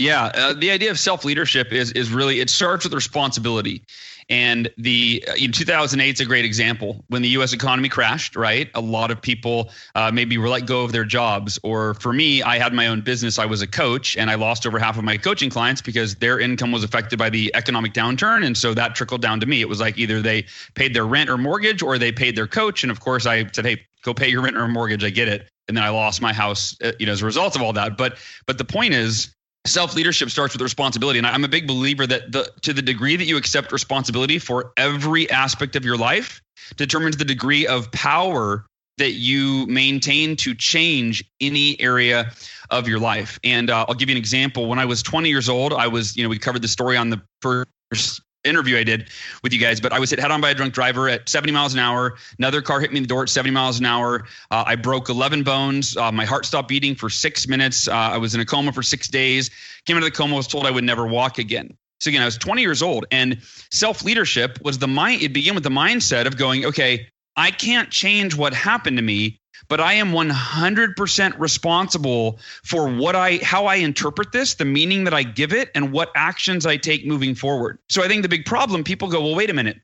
[0.00, 3.82] Yeah, uh, the idea of self leadership is is really it starts with responsibility,
[4.30, 7.52] and the uh, in 2008 is a great example when the U.S.
[7.52, 8.34] economy crashed.
[8.34, 12.14] Right, a lot of people uh, maybe were let go of their jobs, or for
[12.14, 13.38] me, I had my own business.
[13.38, 16.40] I was a coach, and I lost over half of my coaching clients because their
[16.40, 19.60] income was affected by the economic downturn, and so that trickled down to me.
[19.60, 20.46] It was like either they
[20.76, 23.66] paid their rent or mortgage, or they paid their coach, and of course, I said,
[23.66, 26.32] "Hey, go pay your rent or mortgage." I get it, and then I lost my
[26.32, 27.98] house, uh, you know, as a result of all that.
[27.98, 29.34] But but the point is
[29.66, 31.18] self leadership starts with responsibility.
[31.18, 34.72] And i'm a big believer that the to the degree that you accept responsibility for
[34.76, 36.40] every aspect of your life
[36.76, 38.64] determines the degree of power
[38.98, 42.32] that you maintain to change any area
[42.68, 43.38] of your life.
[43.44, 44.66] And uh, i'll give you an example.
[44.66, 47.10] When i was 20 years old i was you know we covered the story on
[47.10, 49.08] the first interview I did
[49.42, 51.52] with you guys, but I was hit head on by a drunk driver at 70
[51.52, 52.16] miles an hour.
[52.38, 54.24] Another car hit me in the door at 70 miles an hour.
[54.50, 55.96] Uh, I broke 11 bones.
[55.96, 57.88] Uh, my heart stopped beating for six minutes.
[57.88, 59.50] Uh, I was in a coma for six days.
[59.84, 61.76] Came out of the coma, was told I would never walk again.
[62.00, 65.22] So again, I was 20 years old, and self leadership was the mind.
[65.22, 69.40] It began with the mindset of going, okay, I can't change what happened to me,
[69.68, 75.14] but I am 100% responsible for what I how I interpret this, the meaning that
[75.14, 77.78] I give it and what actions I take moving forward.
[77.88, 79.80] So I think the big problem people go, "Well, wait a minute.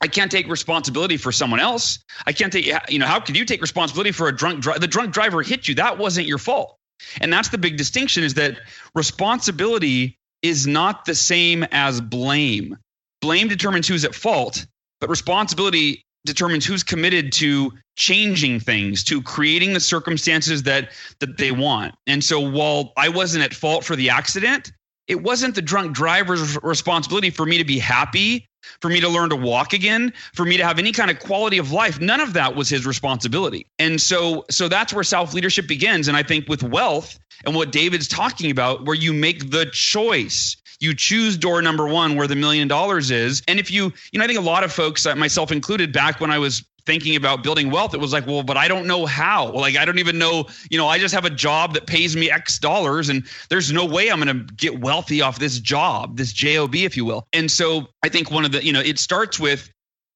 [0.00, 1.98] I can't take responsibility for someone else.
[2.26, 4.64] I can't take you know, how could you take responsibility for a drunk?
[4.64, 5.74] The drunk driver hit you.
[5.74, 6.76] That wasn't your fault."
[7.20, 8.60] And that's the big distinction is that
[8.94, 12.76] responsibility is not the same as blame.
[13.20, 14.66] Blame determines who's at fault,
[15.00, 20.90] but responsibility determines who's committed to changing things to creating the circumstances that
[21.20, 21.94] that they want.
[22.06, 24.72] And so while i wasn't at fault for the accident
[25.06, 28.48] it wasn't the drunk driver's responsibility for me to be happy
[28.80, 31.58] for me to learn to walk again for me to have any kind of quality
[31.58, 32.00] of life.
[32.00, 33.66] None of that was his responsibility.
[33.78, 36.08] And so so that's where self leadership begins.
[36.08, 40.56] And i think with wealth and what david's talking about where you make the choice
[40.80, 43.42] you choose door number one where the million dollars is.
[43.46, 46.20] And if you you know i think a lot of folks uh, myself included back
[46.20, 49.06] when i was thinking about building wealth it was like well but i don't know
[49.06, 49.50] how.
[49.52, 52.30] Like i don't even know you know i just have a job that pays me
[52.30, 56.32] x dollars and there's no way i'm going to get wealthy off this job this
[56.32, 57.26] job if you will.
[57.32, 59.70] And so i think one of the you know it starts with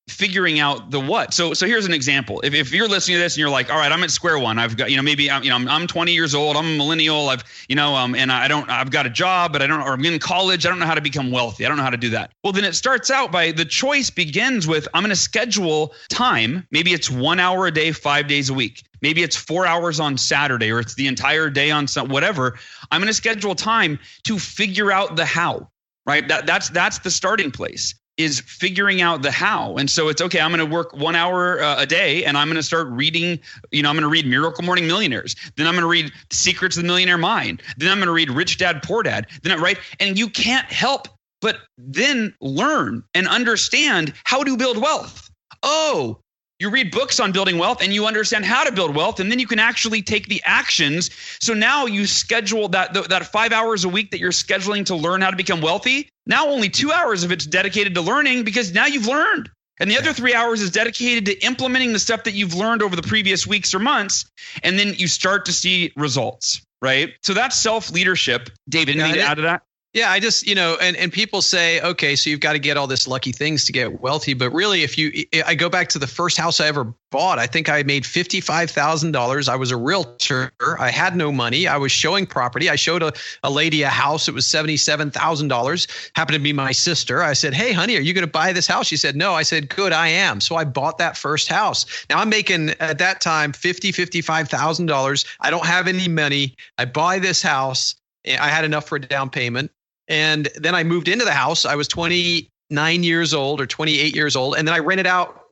[0.08, 1.32] figuring out the what.
[1.32, 2.40] So so here's an example.
[2.42, 4.58] If, if you're listening to this and you're like, all right, I'm at square one.
[4.58, 6.56] I've got you know maybe I'm you know I'm, I'm 20 years old.
[6.56, 7.30] I'm a millennial.
[7.30, 9.94] I've you know um and I don't I've got a job, but I don't or
[9.94, 10.66] I'm in college.
[10.66, 11.64] I don't know how to become wealthy.
[11.64, 12.32] I don't know how to do that.
[12.42, 16.66] Well, then it starts out by the choice begins with I'm going to schedule time.
[16.70, 18.82] Maybe it's one hour a day, five days a week.
[19.00, 22.58] Maybe it's four hours on Saturday or it's the entire day on some, whatever.
[22.90, 25.70] I'm going to schedule time to figure out the how
[26.06, 29.76] right that that's that's the starting place is figuring out the how.
[29.76, 32.48] And so it's okay, I'm going to work one hour uh, a day and I'm
[32.48, 33.40] going to start reading,
[33.70, 35.34] you know, I'm going to read Miracle Morning Millionaires.
[35.56, 37.62] Then I'm going to read Secrets of the Millionaire Mind.
[37.76, 39.26] Then I'm going to read Rich Dad Poor Dad.
[39.42, 39.78] Then, right?
[39.98, 41.08] And you can't help
[41.40, 45.30] but then learn and understand how to build wealth.
[45.62, 46.20] Oh,
[46.58, 49.38] you read books on building wealth and you understand how to build wealth and then
[49.38, 51.10] you can actually take the actions
[51.40, 55.20] so now you schedule that that five hours a week that you're scheduling to learn
[55.20, 58.86] how to become wealthy now only two hours of it's dedicated to learning because now
[58.86, 59.50] you've learned
[59.80, 62.94] And the other three hours is dedicated to implementing the stuff that you've learned over
[62.94, 64.24] the previous weeks or months.
[64.62, 67.14] And then you start to see results, right?
[67.22, 68.50] So that's self leadership.
[68.68, 69.62] David, anything to add to that?
[69.94, 72.76] Yeah, I just, you know, and, and people say, okay, so you've got to get
[72.76, 74.34] all this lucky things to get wealthy.
[74.34, 77.46] But really, if you, I go back to the first house I ever bought, I
[77.46, 79.48] think I made $55,000.
[79.48, 80.50] I was a realtor.
[80.80, 81.68] I had no money.
[81.68, 82.68] I was showing property.
[82.68, 83.12] I showed a,
[83.44, 84.26] a lady a house.
[84.26, 86.10] It was $77,000.
[86.16, 87.22] Happened to be my sister.
[87.22, 88.88] I said, hey, honey, are you going to buy this house?
[88.88, 89.34] She said, no.
[89.34, 90.40] I said, good, I am.
[90.40, 91.86] So I bought that first house.
[92.10, 95.26] Now I'm making at that time $50, $55,000.
[95.38, 96.56] I don't have any money.
[96.78, 97.94] I buy this house.
[98.26, 99.70] I had enough for a down payment.
[100.08, 101.64] And then I moved into the house.
[101.64, 104.56] I was 29 years old or 28 years old.
[104.56, 105.44] And then I rented out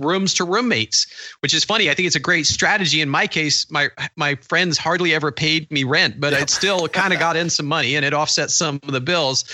[0.00, 1.06] rooms to roommates,
[1.40, 1.90] which is funny.
[1.90, 3.00] I think it's a great strategy.
[3.00, 7.12] In my case, my my friends hardly ever paid me rent, but it still kind
[7.12, 9.44] of got in some money and it offset some of the bills.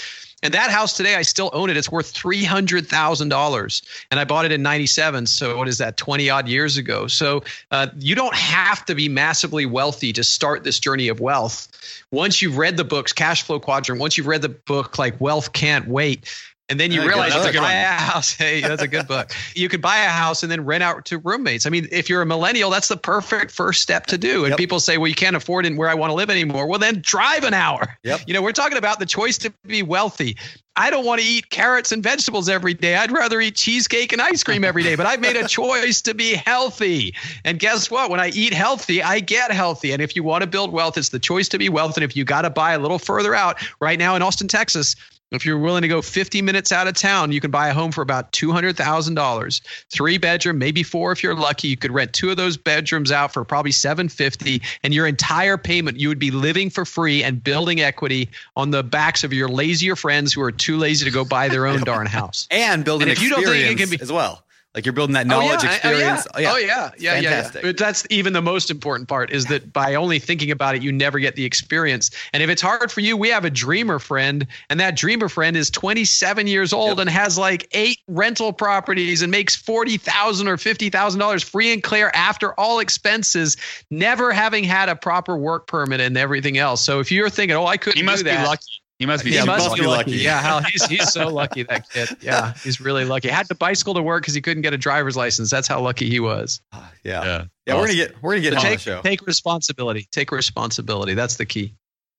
[0.47, 1.77] And that house today, I still own it.
[1.77, 3.83] It's worth three hundred thousand dollars,
[4.13, 5.27] and I bought it in '97.
[5.27, 5.97] So what is that?
[5.97, 7.09] Twenty odd years ago.
[7.09, 7.43] So
[7.73, 11.67] uh, you don't have to be massively wealthy to start this journey of wealth.
[12.13, 15.53] Once you've read the books, Cash Flow Quadrant, once you've read the book like Wealth
[15.53, 16.33] Can't Wait,
[16.69, 18.33] and then you Yeah, realize you a can good buy a house.
[18.37, 19.31] Hey, that's a good book.
[19.55, 21.65] You could buy a house and then rent out to roommates.
[21.67, 24.45] I mean, if you're a millennial, that's the perfect first step to do.
[24.45, 24.59] And Yep.
[24.59, 26.67] people say, well, you can't afford it where I want to live anymore.
[26.67, 27.97] Well, then drive an hour.
[28.03, 28.23] Yep.
[28.27, 30.37] You know, we're talking about the choice to be wealthy.
[30.79, 32.97] I don't want to eat carrots and vegetables every day.
[32.97, 36.13] I'd rather eat cheesecake and ice cream every day, but I've made a choice to
[36.15, 37.15] be healthy.
[37.47, 38.11] And guess what?
[38.11, 39.93] When I eat healthy, I get healthy.
[39.93, 42.03] And if you want to build wealth, it's the choice to be wealthy.
[42.03, 44.97] And if you got to buy a little further out, right now in Austin, Texas,
[45.33, 47.91] if you're willing to go 50 minutes out of town, you can buy a home
[47.91, 49.61] for about $200,000.
[49.91, 51.69] Three bedroom, maybe four if you're lucky.
[51.69, 55.99] You could rent two of those bedrooms out for probably 750 and your entire payment
[55.99, 59.97] you would be living for free and building equity on the backs of your lazier
[59.97, 62.47] friends who are too lazy to go buy their own darn house.
[62.51, 64.46] and build an if you don't think it can be- as well.
[64.77, 66.27] Like you're building that oh, knowledge, oh, yeah, experience.
[66.35, 67.31] Oh yeah, oh, yeah, yeah, yeah, yeah.
[67.31, 67.63] Fantastic.
[67.63, 70.93] But that's even the most important part is that by only thinking about it, you
[70.93, 72.11] never get the experience.
[72.35, 75.57] And if it's hard for you, we have a dreamer friend, and that dreamer friend
[75.57, 80.59] is 27 years old and has like eight rental properties and makes forty thousand or
[80.59, 83.57] fifty thousand dollars free and clear after all expenses,
[83.91, 86.83] never having had a proper work permit and everything else.
[86.83, 88.63] So if you're thinking, oh, I couldn't He must do be lucky.
[88.99, 89.31] He must be.
[89.33, 90.11] he must must be be lucky.
[90.13, 90.23] lucky.
[90.23, 92.09] Yeah, Hal, he's he's so lucky that kid.
[92.23, 93.29] Yeah, he's really lucky.
[93.29, 95.51] Had to bicycle to work because he couldn't get a driver's license.
[95.51, 96.61] That's how lucky he was.
[96.73, 96.81] yeah.
[97.05, 97.45] Yeah.
[97.67, 97.75] Yeah.
[97.75, 99.03] we're gonna get we're gonna get So him on the take show.
[99.03, 100.09] take responsibility.
[100.13, 101.13] Take responsibility.
[101.15, 101.75] That's the key.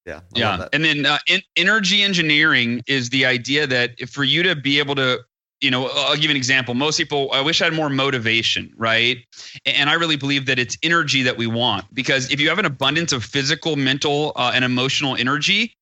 [0.05, 0.17] yeah.
[0.36, 0.69] I yeah that.
[0.73, 4.78] and then uh, in, energy engineering is the idea that if for you to be
[4.78, 5.19] able to
[5.59, 8.71] you know i'll give you an example most people i wish i had more motivation
[8.78, 9.17] right
[9.65, 12.65] and i really believe that it's energy that we want because if you have an
[12.65, 15.73] abundance of physical mental uh, and emotional energy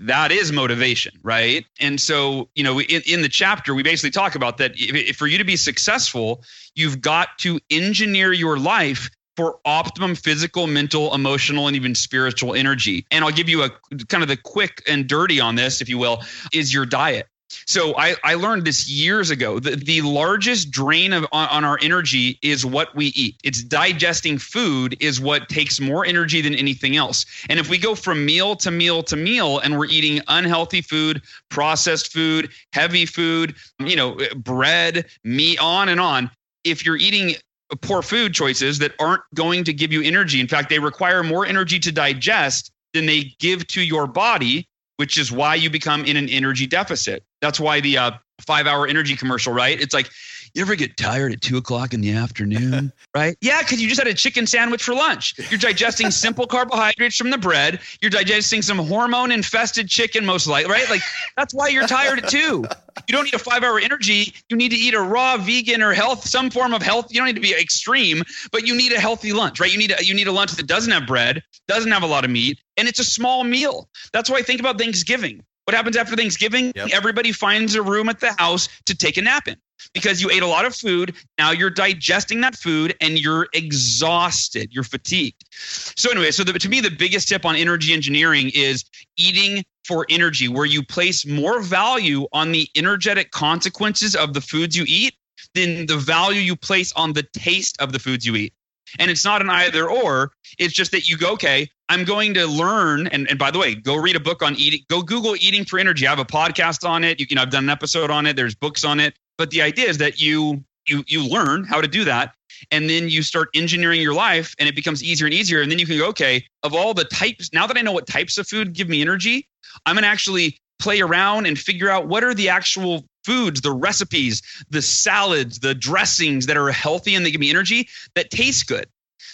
[0.00, 4.34] that is motivation right and so you know in, in the chapter we basically talk
[4.34, 6.42] about that if, if for you to be successful
[6.74, 13.06] you've got to engineer your life for optimum physical, mental, emotional, and even spiritual energy.
[13.10, 13.70] And I'll give you a
[14.08, 16.22] kind of the quick and dirty on this, if you will,
[16.52, 17.26] is your diet.
[17.66, 19.58] So I, I learned this years ago.
[19.58, 23.36] The, the largest drain of on, on our energy is what we eat.
[23.44, 27.24] It's digesting food is what takes more energy than anything else.
[27.48, 31.22] And if we go from meal to meal to meal and we're eating unhealthy food,
[31.50, 36.30] processed food, heavy food, you know, bread, meat, on and on,
[36.64, 37.34] if you're eating
[37.80, 40.40] poor food choices that aren't going to give you energy.
[40.40, 45.16] In fact, they require more energy to digest than they give to your body, which
[45.16, 47.24] is why you become in an energy deficit.
[47.42, 49.78] That's why the uh, five hour energy commercial, right?
[49.78, 50.08] It's like,
[50.54, 52.92] you ever get tired at two o'clock in the afternoon?
[53.16, 53.36] right?
[53.40, 55.34] Yeah, because you just had a chicken sandwich for lunch.
[55.50, 57.80] You're digesting simple carbohydrates from the bread.
[58.00, 60.88] You're digesting some hormone infested chicken, most likely, right?
[60.90, 61.00] Like,
[61.36, 62.64] that's why you're tired at two.
[63.08, 64.34] You don't need a five hour energy.
[64.50, 67.06] You need to eat a raw vegan or health, some form of health.
[67.10, 68.22] You don't need to be extreme,
[68.52, 69.72] but you need a healthy lunch, right?
[69.72, 72.24] You need a, you need a lunch that doesn't have bread, doesn't have a lot
[72.24, 73.88] of meat, and it's a small meal.
[74.12, 75.42] That's why I think about Thanksgiving.
[75.64, 76.72] What happens after Thanksgiving?
[76.74, 76.88] Yep.
[76.92, 79.56] Everybody finds a room at the house to take a nap in
[79.94, 81.14] because you ate a lot of food.
[81.38, 84.72] Now you're digesting that food and you're exhausted.
[84.72, 85.44] You're fatigued.
[85.50, 88.84] So, anyway, so the, to me, the biggest tip on energy engineering is
[89.16, 94.76] eating for energy, where you place more value on the energetic consequences of the foods
[94.76, 95.14] you eat
[95.54, 98.54] than the value you place on the taste of the foods you eat.
[98.98, 100.32] And it's not an either or.
[100.58, 103.06] It's just that you go, okay, I'm going to learn.
[103.08, 104.80] And, and by the way, go read a book on eating.
[104.88, 106.06] Go Google eating for energy.
[106.06, 107.20] I have a podcast on it.
[107.20, 108.36] You can, I've done an episode on it.
[108.36, 109.14] There's books on it.
[109.38, 112.34] But the idea is that you you you learn how to do that,
[112.70, 115.62] and then you start engineering your life, and it becomes easier and easier.
[115.62, 118.06] And then you can go, okay, of all the types, now that I know what
[118.06, 119.48] types of food give me energy,
[119.86, 123.72] I'm going to actually play around and figure out what are the actual foods, the
[123.72, 128.66] recipes, the salads, the dressings that are healthy and they give me energy that taste
[128.66, 128.86] good.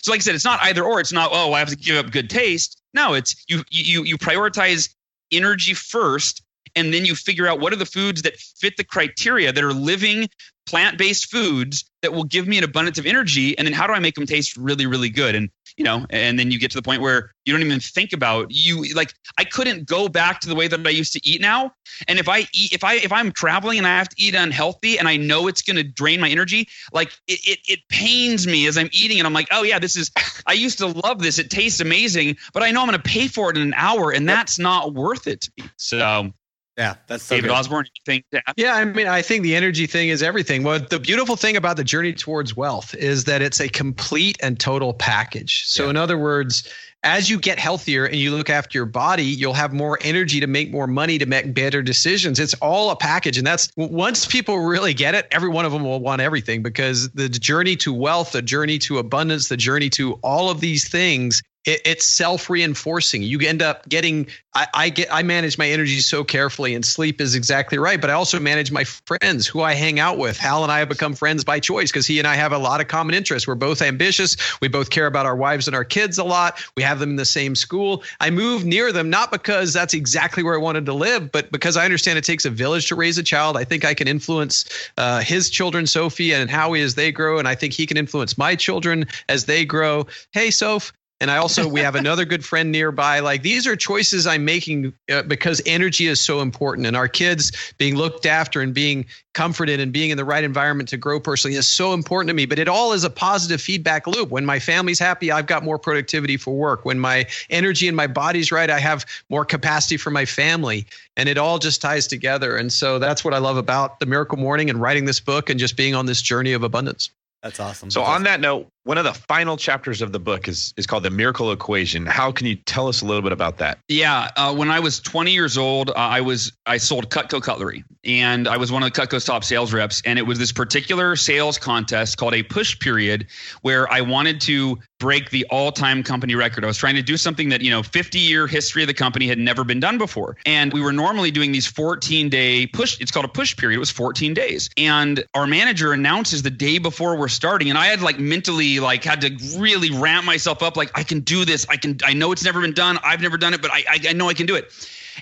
[0.02, 1.00] So, like I said, it's not either or.
[1.00, 2.80] It's not oh, I have to give up good taste.
[2.94, 4.94] No, it's you you you prioritize
[5.32, 6.42] energy first,
[6.74, 9.72] and then you figure out what are the foods that fit the criteria that are
[9.72, 10.28] living
[10.66, 13.98] plant-based foods that will give me an abundance of energy and then how do i
[13.98, 15.48] make them taste really really good and
[15.78, 18.50] you know and then you get to the point where you don't even think about
[18.50, 21.72] you like i couldn't go back to the way that i used to eat now.
[22.08, 24.98] And if i eat if i if i'm traveling and i have to eat unhealthy
[24.98, 28.66] and i know it's going to drain my energy like it, it it pains me
[28.66, 30.10] as i'm eating and i'm like oh yeah this is
[30.46, 31.38] i used to love this.
[31.38, 34.10] It tastes amazing but i know i'm going to pay for it in an hour
[34.10, 35.70] and that's not worth it to me.
[35.76, 36.32] So
[36.78, 37.54] yeah, that's so David good.
[37.56, 37.86] Osborn.
[37.86, 38.44] You think that?
[38.56, 40.62] Yeah, I mean, I think the energy thing is everything.
[40.62, 44.58] Well, the beautiful thing about the journey towards wealth is that it's a complete and
[44.60, 45.64] total package.
[45.66, 45.90] So, Yeah.
[45.90, 46.68] in other words,
[47.02, 50.46] as you get healthier and you look after your body, you'll have more energy to
[50.46, 52.38] make more money to make better decisions.
[52.38, 53.38] It's all a package.
[53.38, 57.08] And that's once people really get it, every one of them will want everything because
[57.10, 61.42] the journey to wealth, the journey to abundance, the journey to all of these things
[61.64, 63.22] it, it's self-reinforcing.
[63.22, 64.28] You end up getting.
[64.54, 65.08] I, I get.
[65.12, 68.00] I manage my energy so carefully, and sleep is exactly right.
[68.00, 70.38] But I also manage my friends, who I hang out with.
[70.38, 72.80] Hal and I have become friends by choice because he and I have a lot
[72.80, 73.46] of common interests.
[73.46, 74.36] We're both ambitious.
[74.60, 76.62] We both care about our wives and our kids a lot.
[76.76, 78.02] We have them in the same school.
[78.20, 81.76] I move near them not because that's exactly where I wanted to live, but because
[81.76, 83.56] I understand it takes a village to raise a child.
[83.56, 84.64] I think I can influence
[84.96, 88.38] uh, his children, Sophie and Howie, as they grow, and I think he can influence
[88.38, 90.06] my children as they grow.
[90.32, 90.92] Hey, Soph.
[91.20, 93.18] And I also we have another good friend nearby.
[93.20, 97.72] Like these are choices I'm making uh, because energy is so important, and our kids
[97.76, 99.04] being looked after and being
[99.34, 102.46] comforted and being in the right environment to grow personally is so important to me.
[102.46, 104.30] But it all is a positive feedback loop.
[104.30, 106.84] When my family's happy, I've got more productivity for work.
[106.84, 111.28] When my energy and my body's right, I have more capacity for my family, and
[111.28, 112.56] it all just ties together.
[112.56, 115.58] And so that's what I love about the Miracle Morning and writing this book and
[115.58, 117.10] just being on this journey of abundance.
[117.42, 117.90] That's awesome.
[117.90, 120.86] So That's on that note, one of the final chapters of the book is is
[120.86, 122.06] called the miracle equation.
[122.06, 123.80] How can you tell us a little bit about that?
[123.88, 127.84] Yeah, uh, when I was 20 years old, uh, I was I sold Cutco cutlery,
[128.02, 130.00] and I was one of the Cutco's top sales reps.
[130.06, 133.26] And it was this particular sales contest called a push period,
[133.60, 136.64] where I wanted to break the all-time company record.
[136.64, 139.38] I was trying to do something that you know 50-year history of the company had
[139.38, 140.38] never been done before.
[140.46, 142.98] And we were normally doing these 14-day push.
[143.02, 143.76] It's called a push period.
[143.76, 147.88] It was 14 days, and our manager announces the day before we're starting, and I
[147.88, 150.76] had like mentally like had to really ramp myself up.
[150.76, 151.66] Like I can do this.
[151.68, 151.98] I can.
[152.04, 152.98] I know it's never been done.
[153.02, 154.72] I've never done it, but I I, I know I can do it.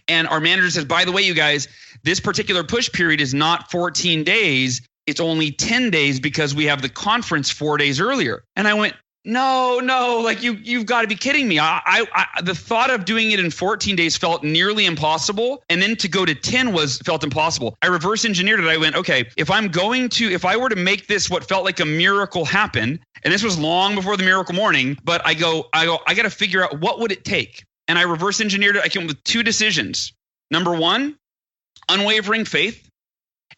[0.09, 1.69] And our manager says, by the way, you guys,
[2.03, 4.87] this particular push period is not 14 days.
[5.07, 8.45] It's only 10 days because we have the conference four days earlier.
[8.57, 8.95] And I went,
[9.27, 11.59] no, no, like you, you've got to be kidding me.
[11.59, 15.83] I, I, I, the thought of doing it in 14 days felt nearly impossible, and
[15.83, 17.77] then to go to 10 was felt impossible.
[17.83, 18.67] I reverse engineered it.
[18.67, 21.65] I went, okay, if I'm going to, if I were to make this what felt
[21.65, 25.67] like a miracle happen, and this was long before the miracle morning, but I go,
[25.73, 28.77] I go, I got to figure out what would it take, and I reverse engineered
[28.77, 28.85] it.
[28.85, 30.13] I came up with two decisions.
[30.53, 31.19] Number one,
[31.89, 32.86] unwavering faith.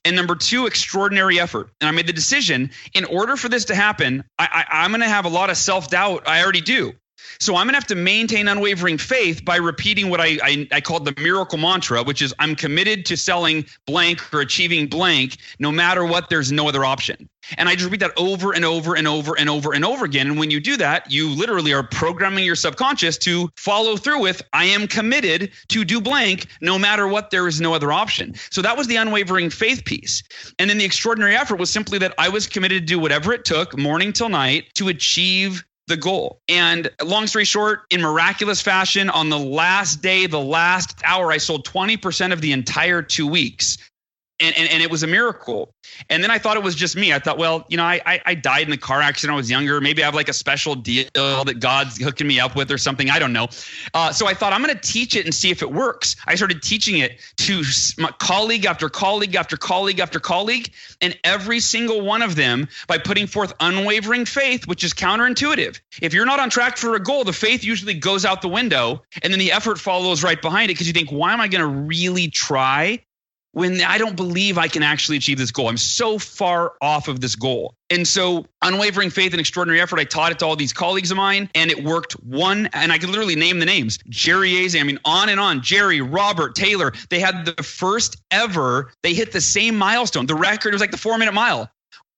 [0.05, 1.71] And number two, extraordinary effort.
[1.81, 5.01] And I made the decision in order for this to happen, I, I, I'm going
[5.01, 6.27] to have a lot of self doubt.
[6.27, 6.95] I already do.
[7.41, 10.81] So I'm going to have to maintain unwavering faith by repeating what I, I, I
[10.81, 15.71] called the miracle mantra, which is I'm committed to selling blank or achieving blank no
[15.71, 17.29] matter what, there's no other option.
[17.57, 20.27] And I just repeat that over and over and over and over and over again.
[20.27, 24.43] And when you do that, you literally are programming your subconscious to follow through with,
[24.53, 28.35] I am committed to do blank no matter what, there is no other option.
[28.51, 30.23] So that was the unwavering faith piece.
[30.59, 33.45] And then the extraordinary effort was simply that I was committed to do whatever it
[33.45, 36.41] took, morning till night, to achieve the goal.
[36.49, 41.39] And long story short, in miraculous fashion, on the last day, the last hour, I
[41.39, 43.79] sold 20% of the entire two weeks.
[44.41, 45.75] And, and, and it was a miracle.
[46.11, 47.13] And then I thought it was just me.
[47.13, 49.35] I thought, well, you know, I, I, I died in the car accident.
[49.35, 49.81] I was younger.
[49.81, 53.11] Maybe I have like a special deal that God's hooking me up with or something.
[53.11, 53.49] I don't know.
[53.95, 56.15] Uh, so I thought I'm going to teach it and see if it works.
[56.27, 57.63] I started teaching it to
[57.99, 60.73] my colleague after colleague after colleague after colleague.
[61.01, 65.81] And every single one of them, by putting forth unwavering faith, which is counterintuitive.
[66.01, 69.03] If you're not on track for a goal, the faith usually goes out the window
[69.23, 71.63] and then the effort follows right behind it because you think, why am I going
[71.63, 73.01] to really try?
[73.59, 75.69] When I don't believe I can actually achieve this goal.
[75.69, 77.75] I'm so far off of this goal.
[77.91, 81.17] And so, unwavering faith and extraordinary effort, I taught it to all these colleagues of
[81.17, 84.85] mine, and it worked one, and I could literally name the names Jerry Aze, I
[84.85, 85.61] mean, on and on.
[85.61, 90.27] Jerry, Robert, Taylor, they had the first ever, they hit the same milestone.
[90.27, 91.69] The record was like the four minute mile.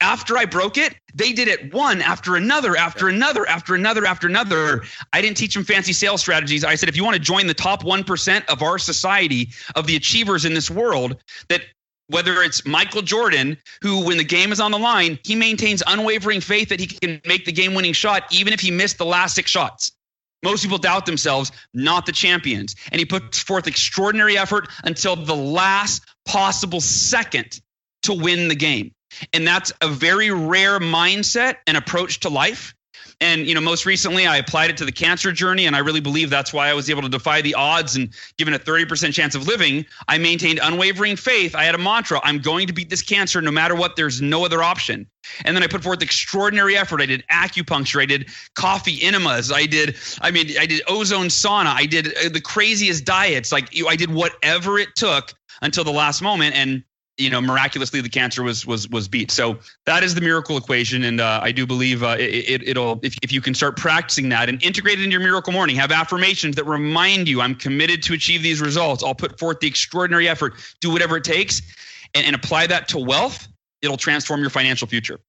[0.01, 4.27] After I broke it, they did it one after another, after another, after another, after
[4.27, 4.83] another.
[5.13, 6.65] I didn't teach them fancy sales strategies.
[6.65, 9.97] I said, if you want to join the top 1% of our society, of the
[9.97, 11.17] achievers in this world,
[11.49, 11.63] that
[12.09, 16.41] whether it's Michael Jordan, who, when the game is on the line, he maintains unwavering
[16.41, 19.35] faith that he can make the game winning shot, even if he missed the last
[19.35, 19.93] six shots.
[20.43, 22.75] Most people doubt themselves, not the champions.
[22.91, 27.61] And he puts forth extraordinary effort until the last possible second
[28.05, 28.93] to win the game.
[29.33, 32.75] And that's a very rare mindset and approach to life.
[33.23, 36.01] And you know, most recently, I applied it to the cancer journey, and I really
[36.01, 39.35] believe that's why I was able to defy the odds and given a 30% chance
[39.35, 39.85] of living.
[40.09, 41.55] I maintained unwavering faith.
[41.55, 43.97] I had a mantra: I'm going to beat this cancer no matter what.
[43.97, 45.07] There's no other option.
[45.45, 47.03] And then I put forth extraordinary effort.
[47.03, 48.01] I did acupuncture.
[48.01, 49.53] I did coffee enemas.
[49.53, 49.97] I did.
[50.23, 51.75] I mean, I did ozone sauna.
[51.75, 53.53] I did uh, the craziest diets.
[53.53, 56.55] Like I did whatever it took until the last moment.
[56.55, 56.85] And
[57.21, 59.31] you know, miraculously the cancer was was was beat.
[59.31, 62.99] So that is the miracle equation, and uh, I do believe uh, it, it, will
[63.03, 65.93] if if you can start practicing that and integrate it into your miracle morning, have
[65.93, 69.05] affirmations that remind you, I'm committed to achieve these results.
[69.05, 71.61] I'll put forth the extraordinary effort, do whatever it takes,
[72.15, 73.47] and, and apply that to wealth.
[73.83, 75.21] It'll transform your financial future.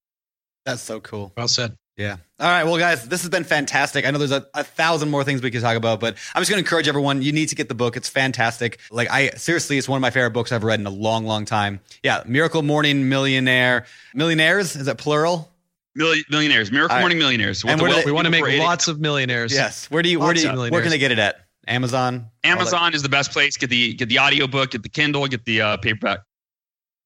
[0.64, 1.32] That's so cool.
[1.36, 1.76] Well said.
[1.96, 2.16] Yeah.
[2.40, 2.64] All right.
[2.64, 4.06] Well, guys, this has been fantastic.
[4.06, 6.50] I know there's a, a thousand more things we could talk about, but I'm just
[6.50, 7.20] going to encourage everyone.
[7.20, 7.96] You need to get the book.
[7.96, 8.80] It's fantastic.
[8.90, 11.44] Like, I seriously, it's one of my favorite books I've read in a long, long
[11.44, 11.80] time.
[12.02, 12.22] Yeah.
[12.26, 13.84] Miracle Morning Millionaire.
[14.14, 14.74] Millionaires?
[14.74, 15.50] Is that plural?
[15.94, 16.72] millionaires.
[16.72, 17.62] Miracle Morning Millionaires.
[17.64, 19.52] And we, we want to make lots of millionaires.
[19.52, 19.90] Yes.
[19.90, 21.46] Where do you, where do you, where can they get it at?
[21.68, 22.26] Amazon?
[22.42, 23.58] Amazon is the best place.
[23.58, 26.20] Get the, get the audio book, get the Kindle, get the uh, paperback.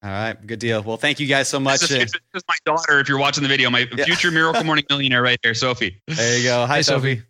[0.03, 0.83] All right, good deal.
[0.83, 1.81] Well, thank you guys so much.
[1.81, 3.01] This is, this is my daughter.
[3.01, 4.05] If you're watching the video, my yeah.
[4.05, 6.01] future Miracle Morning millionaire, right there, Sophie.
[6.07, 6.67] There you go.
[6.67, 7.17] Hi, hey, Sophie.
[7.17, 7.27] Sophie.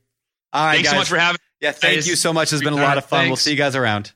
[0.53, 0.93] All right, thanks guys.
[0.93, 1.41] so much for having.
[1.61, 2.09] Yeah, thank guys.
[2.09, 2.53] you so much.
[2.53, 3.21] It's been a lot of fun.
[3.21, 3.29] Thanks.
[3.31, 4.12] We'll see you guys around.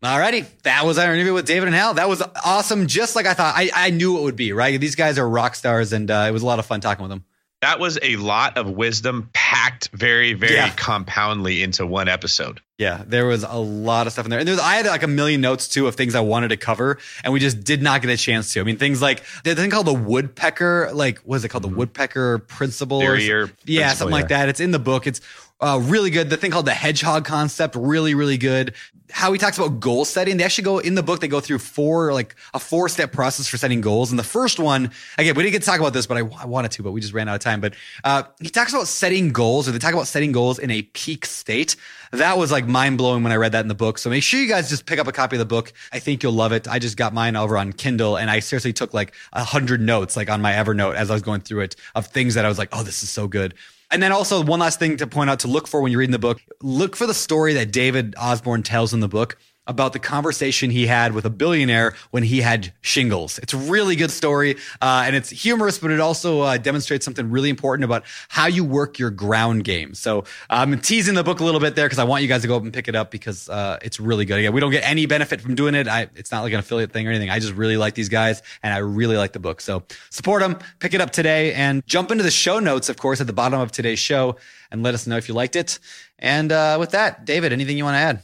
[0.00, 1.94] All righty, that was our interview with David and Hal.
[1.94, 3.54] That was awesome, just like I thought.
[3.56, 4.52] I, I knew it would be.
[4.52, 7.02] Right, these guys are rock stars, and uh, it was a lot of fun talking
[7.02, 7.24] with them.
[7.60, 10.70] That was a lot of wisdom packed very, very Yeah.
[10.70, 12.60] compoundly into one episode.
[12.78, 14.38] Yeah, there was a lot of stuff in there.
[14.38, 16.98] And there's I had like a million notes too of things I wanted to cover,
[17.24, 18.60] and we just did not get a chance to.
[18.60, 21.64] I mean, things like the thing called the woodpecker, like what is it called?
[21.64, 21.78] The mm-hmm.
[21.78, 24.48] woodpecker principle or yeah, principle, something like that.
[24.48, 25.08] It's in the book.
[25.08, 25.20] It's
[25.60, 26.30] uh, really good.
[26.30, 28.74] The thing called the hedgehog concept, really, really good.
[29.10, 30.36] How he talks about goal setting.
[30.36, 31.20] They actually go in the book.
[31.20, 34.10] They go through four, like a four step process for setting goals.
[34.10, 36.44] And the first one, again, we didn't get to talk about this, but I, I
[36.44, 37.60] wanted to, but we just ran out of time.
[37.60, 40.82] But uh, he talks about setting goals, or they talk about setting goals in a
[40.82, 41.74] peak state.
[42.12, 43.98] That was like mind blowing when I read that in the book.
[43.98, 45.72] So make sure you guys just pick up a copy of the book.
[45.90, 46.68] I think you'll love it.
[46.68, 50.16] I just got mine over on Kindle, and I seriously took like a hundred notes,
[50.16, 52.58] like on my Evernote as I was going through it, of things that I was
[52.58, 53.54] like, oh, this is so good.
[53.90, 56.12] And then also one last thing to point out to look for when you're reading
[56.12, 59.38] the book, look for the story that David Osborn tells in the book
[59.68, 63.38] about the conversation he had with a billionaire when he had shingles.
[63.38, 67.30] It's a really good story, uh, and it's humorous, but it also uh, demonstrates something
[67.30, 69.94] really important about how you work your ground game.
[69.94, 72.48] So I'm teasing the book a little bit there because I want you guys to
[72.48, 74.38] go up and pick it up because uh, it's really good.
[74.38, 75.86] Again, we don't get any benefit from doing it.
[75.86, 77.30] I, it's not like an affiliate thing or anything.
[77.30, 79.60] I just really like these guys, and I really like the book.
[79.60, 83.20] So support them, pick it up today, and jump into the show notes, of course,
[83.20, 84.36] at the bottom of today's show,
[84.70, 85.78] and let us know if you liked it.
[86.18, 88.22] And uh, with that, David, anything you want to add?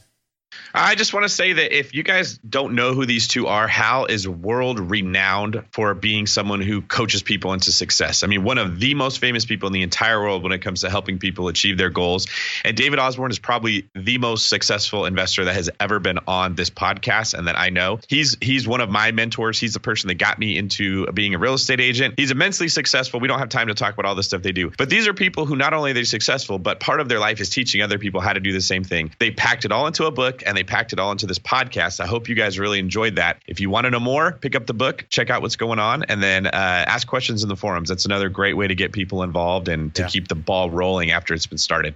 [0.73, 3.67] I just want to say that if you guys don't know who these two are,
[3.67, 8.23] Hal is world renowned for being someone who coaches people into success.
[8.23, 10.81] I mean, one of the most famous people in the entire world when it comes
[10.81, 12.27] to helping people achieve their goals.
[12.65, 16.69] And David Osborn is probably the most successful investor that has ever been on this
[16.69, 17.99] podcast and that I know.
[18.07, 19.59] He's he's one of my mentors.
[19.59, 22.15] He's the person that got me into being a real estate agent.
[22.17, 23.19] He's immensely successful.
[23.19, 24.71] We don't have time to talk about all the stuff they do.
[24.77, 27.39] But these are people who not only are they successful, but part of their life
[27.39, 29.11] is teaching other people how to do the same thing.
[29.19, 31.99] They packed it all into a book and they packed it all into this podcast.
[31.99, 33.41] I hope you guys really enjoyed that.
[33.47, 36.03] If you want to know more, pick up the book, check out what's going on,
[36.03, 37.89] and then uh, ask questions in the forums.
[37.89, 40.07] That's another great way to get people involved and to Yeah.
[40.07, 41.95] keep the ball rolling after it's been started.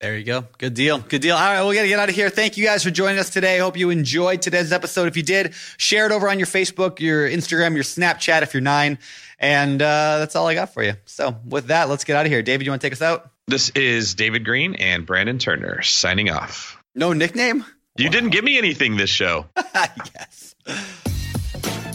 [0.00, 0.44] There you go.
[0.58, 0.98] Good deal.
[0.98, 1.34] Good deal.
[1.36, 2.28] All right, we got to get out of here.
[2.28, 3.58] Thank you guys for joining us today.
[3.58, 5.06] Hope you enjoyed today's episode.
[5.08, 8.60] If you did, share it over on your Facebook, your Instagram, your Snapchat if you're
[8.60, 8.98] nine.
[9.38, 10.94] And uh, that's all I got for you.
[11.06, 12.42] So, with that, let's get out of here.
[12.42, 13.30] David, you want to take us out?
[13.46, 16.82] This is David Greene and Brandon Turner signing off.
[16.96, 17.64] No nickname?
[17.96, 19.46] You didn't give me anything this show.
[19.74, 20.54] yes.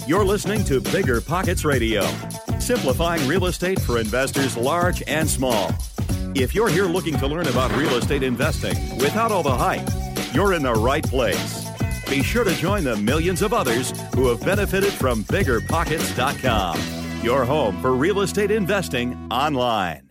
[0.08, 2.02] You're listening to Bigger Pockets Radio,
[2.60, 5.72] simplifying real estate for investors large and small.
[6.36, 9.88] If you're here looking to learn about real estate investing without all the hype,
[10.34, 11.66] you're in the right place.
[12.10, 17.82] Be sure to join the millions of others who have benefited from biggerpockets.com, your home
[17.82, 20.09] for real estate investing online.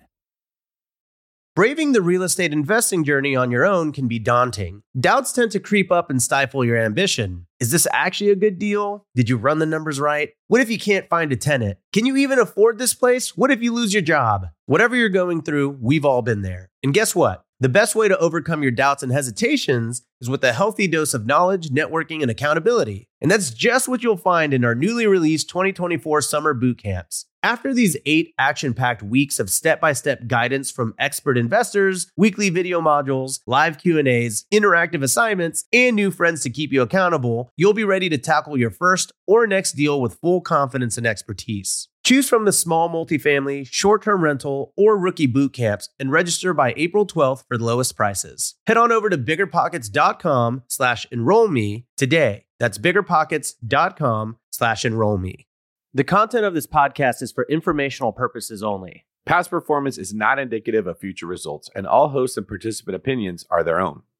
[1.58, 4.84] Braving the real estate investing journey on your own can be daunting.
[4.96, 7.48] Doubts tend to creep up and stifle your ambition.
[7.58, 9.08] Is this actually a good deal?
[9.16, 10.30] Did you run the numbers right?
[10.46, 11.78] What if you can't find a tenant?
[11.92, 13.36] Can you even afford this place?
[13.36, 14.46] What if you lose your job?
[14.66, 16.70] Whatever you're going through, we've all been there.
[16.84, 17.44] And guess what?
[17.60, 21.26] The best way to overcome your doubts and hesitations is with a healthy dose of
[21.26, 23.08] knowledge, networking, and accountability.
[23.20, 27.26] And that's just what you'll find in our newly released 2024 summer boot camps.
[27.42, 32.48] After these eight action packed weeks of step by step guidance from expert investors, weekly
[32.48, 37.84] video modules, live Q&As, interactive assignments, and new friends to keep you accountable, you'll be
[37.84, 41.88] ready to tackle your first or next deal with full confidence and expertise.
[42.08, 46.72] Choose from the small multifamily, short term rental, or rookie boot camps and register by
[46.74, 48.54] April 12th for the lowest prices.
[48.66, 52.46] Head on over to biggerpockets.com slash enroll me today.
[52.58, 55.48] That's biggerpockets.com slash enroll me.
[55.92, 59.04] The content of this podcast is for informational purposes only.
[59.26, 63.62] Past performance is not indicative of future results, and all hosts and participant opinions are
[63.62, 64.00] their own.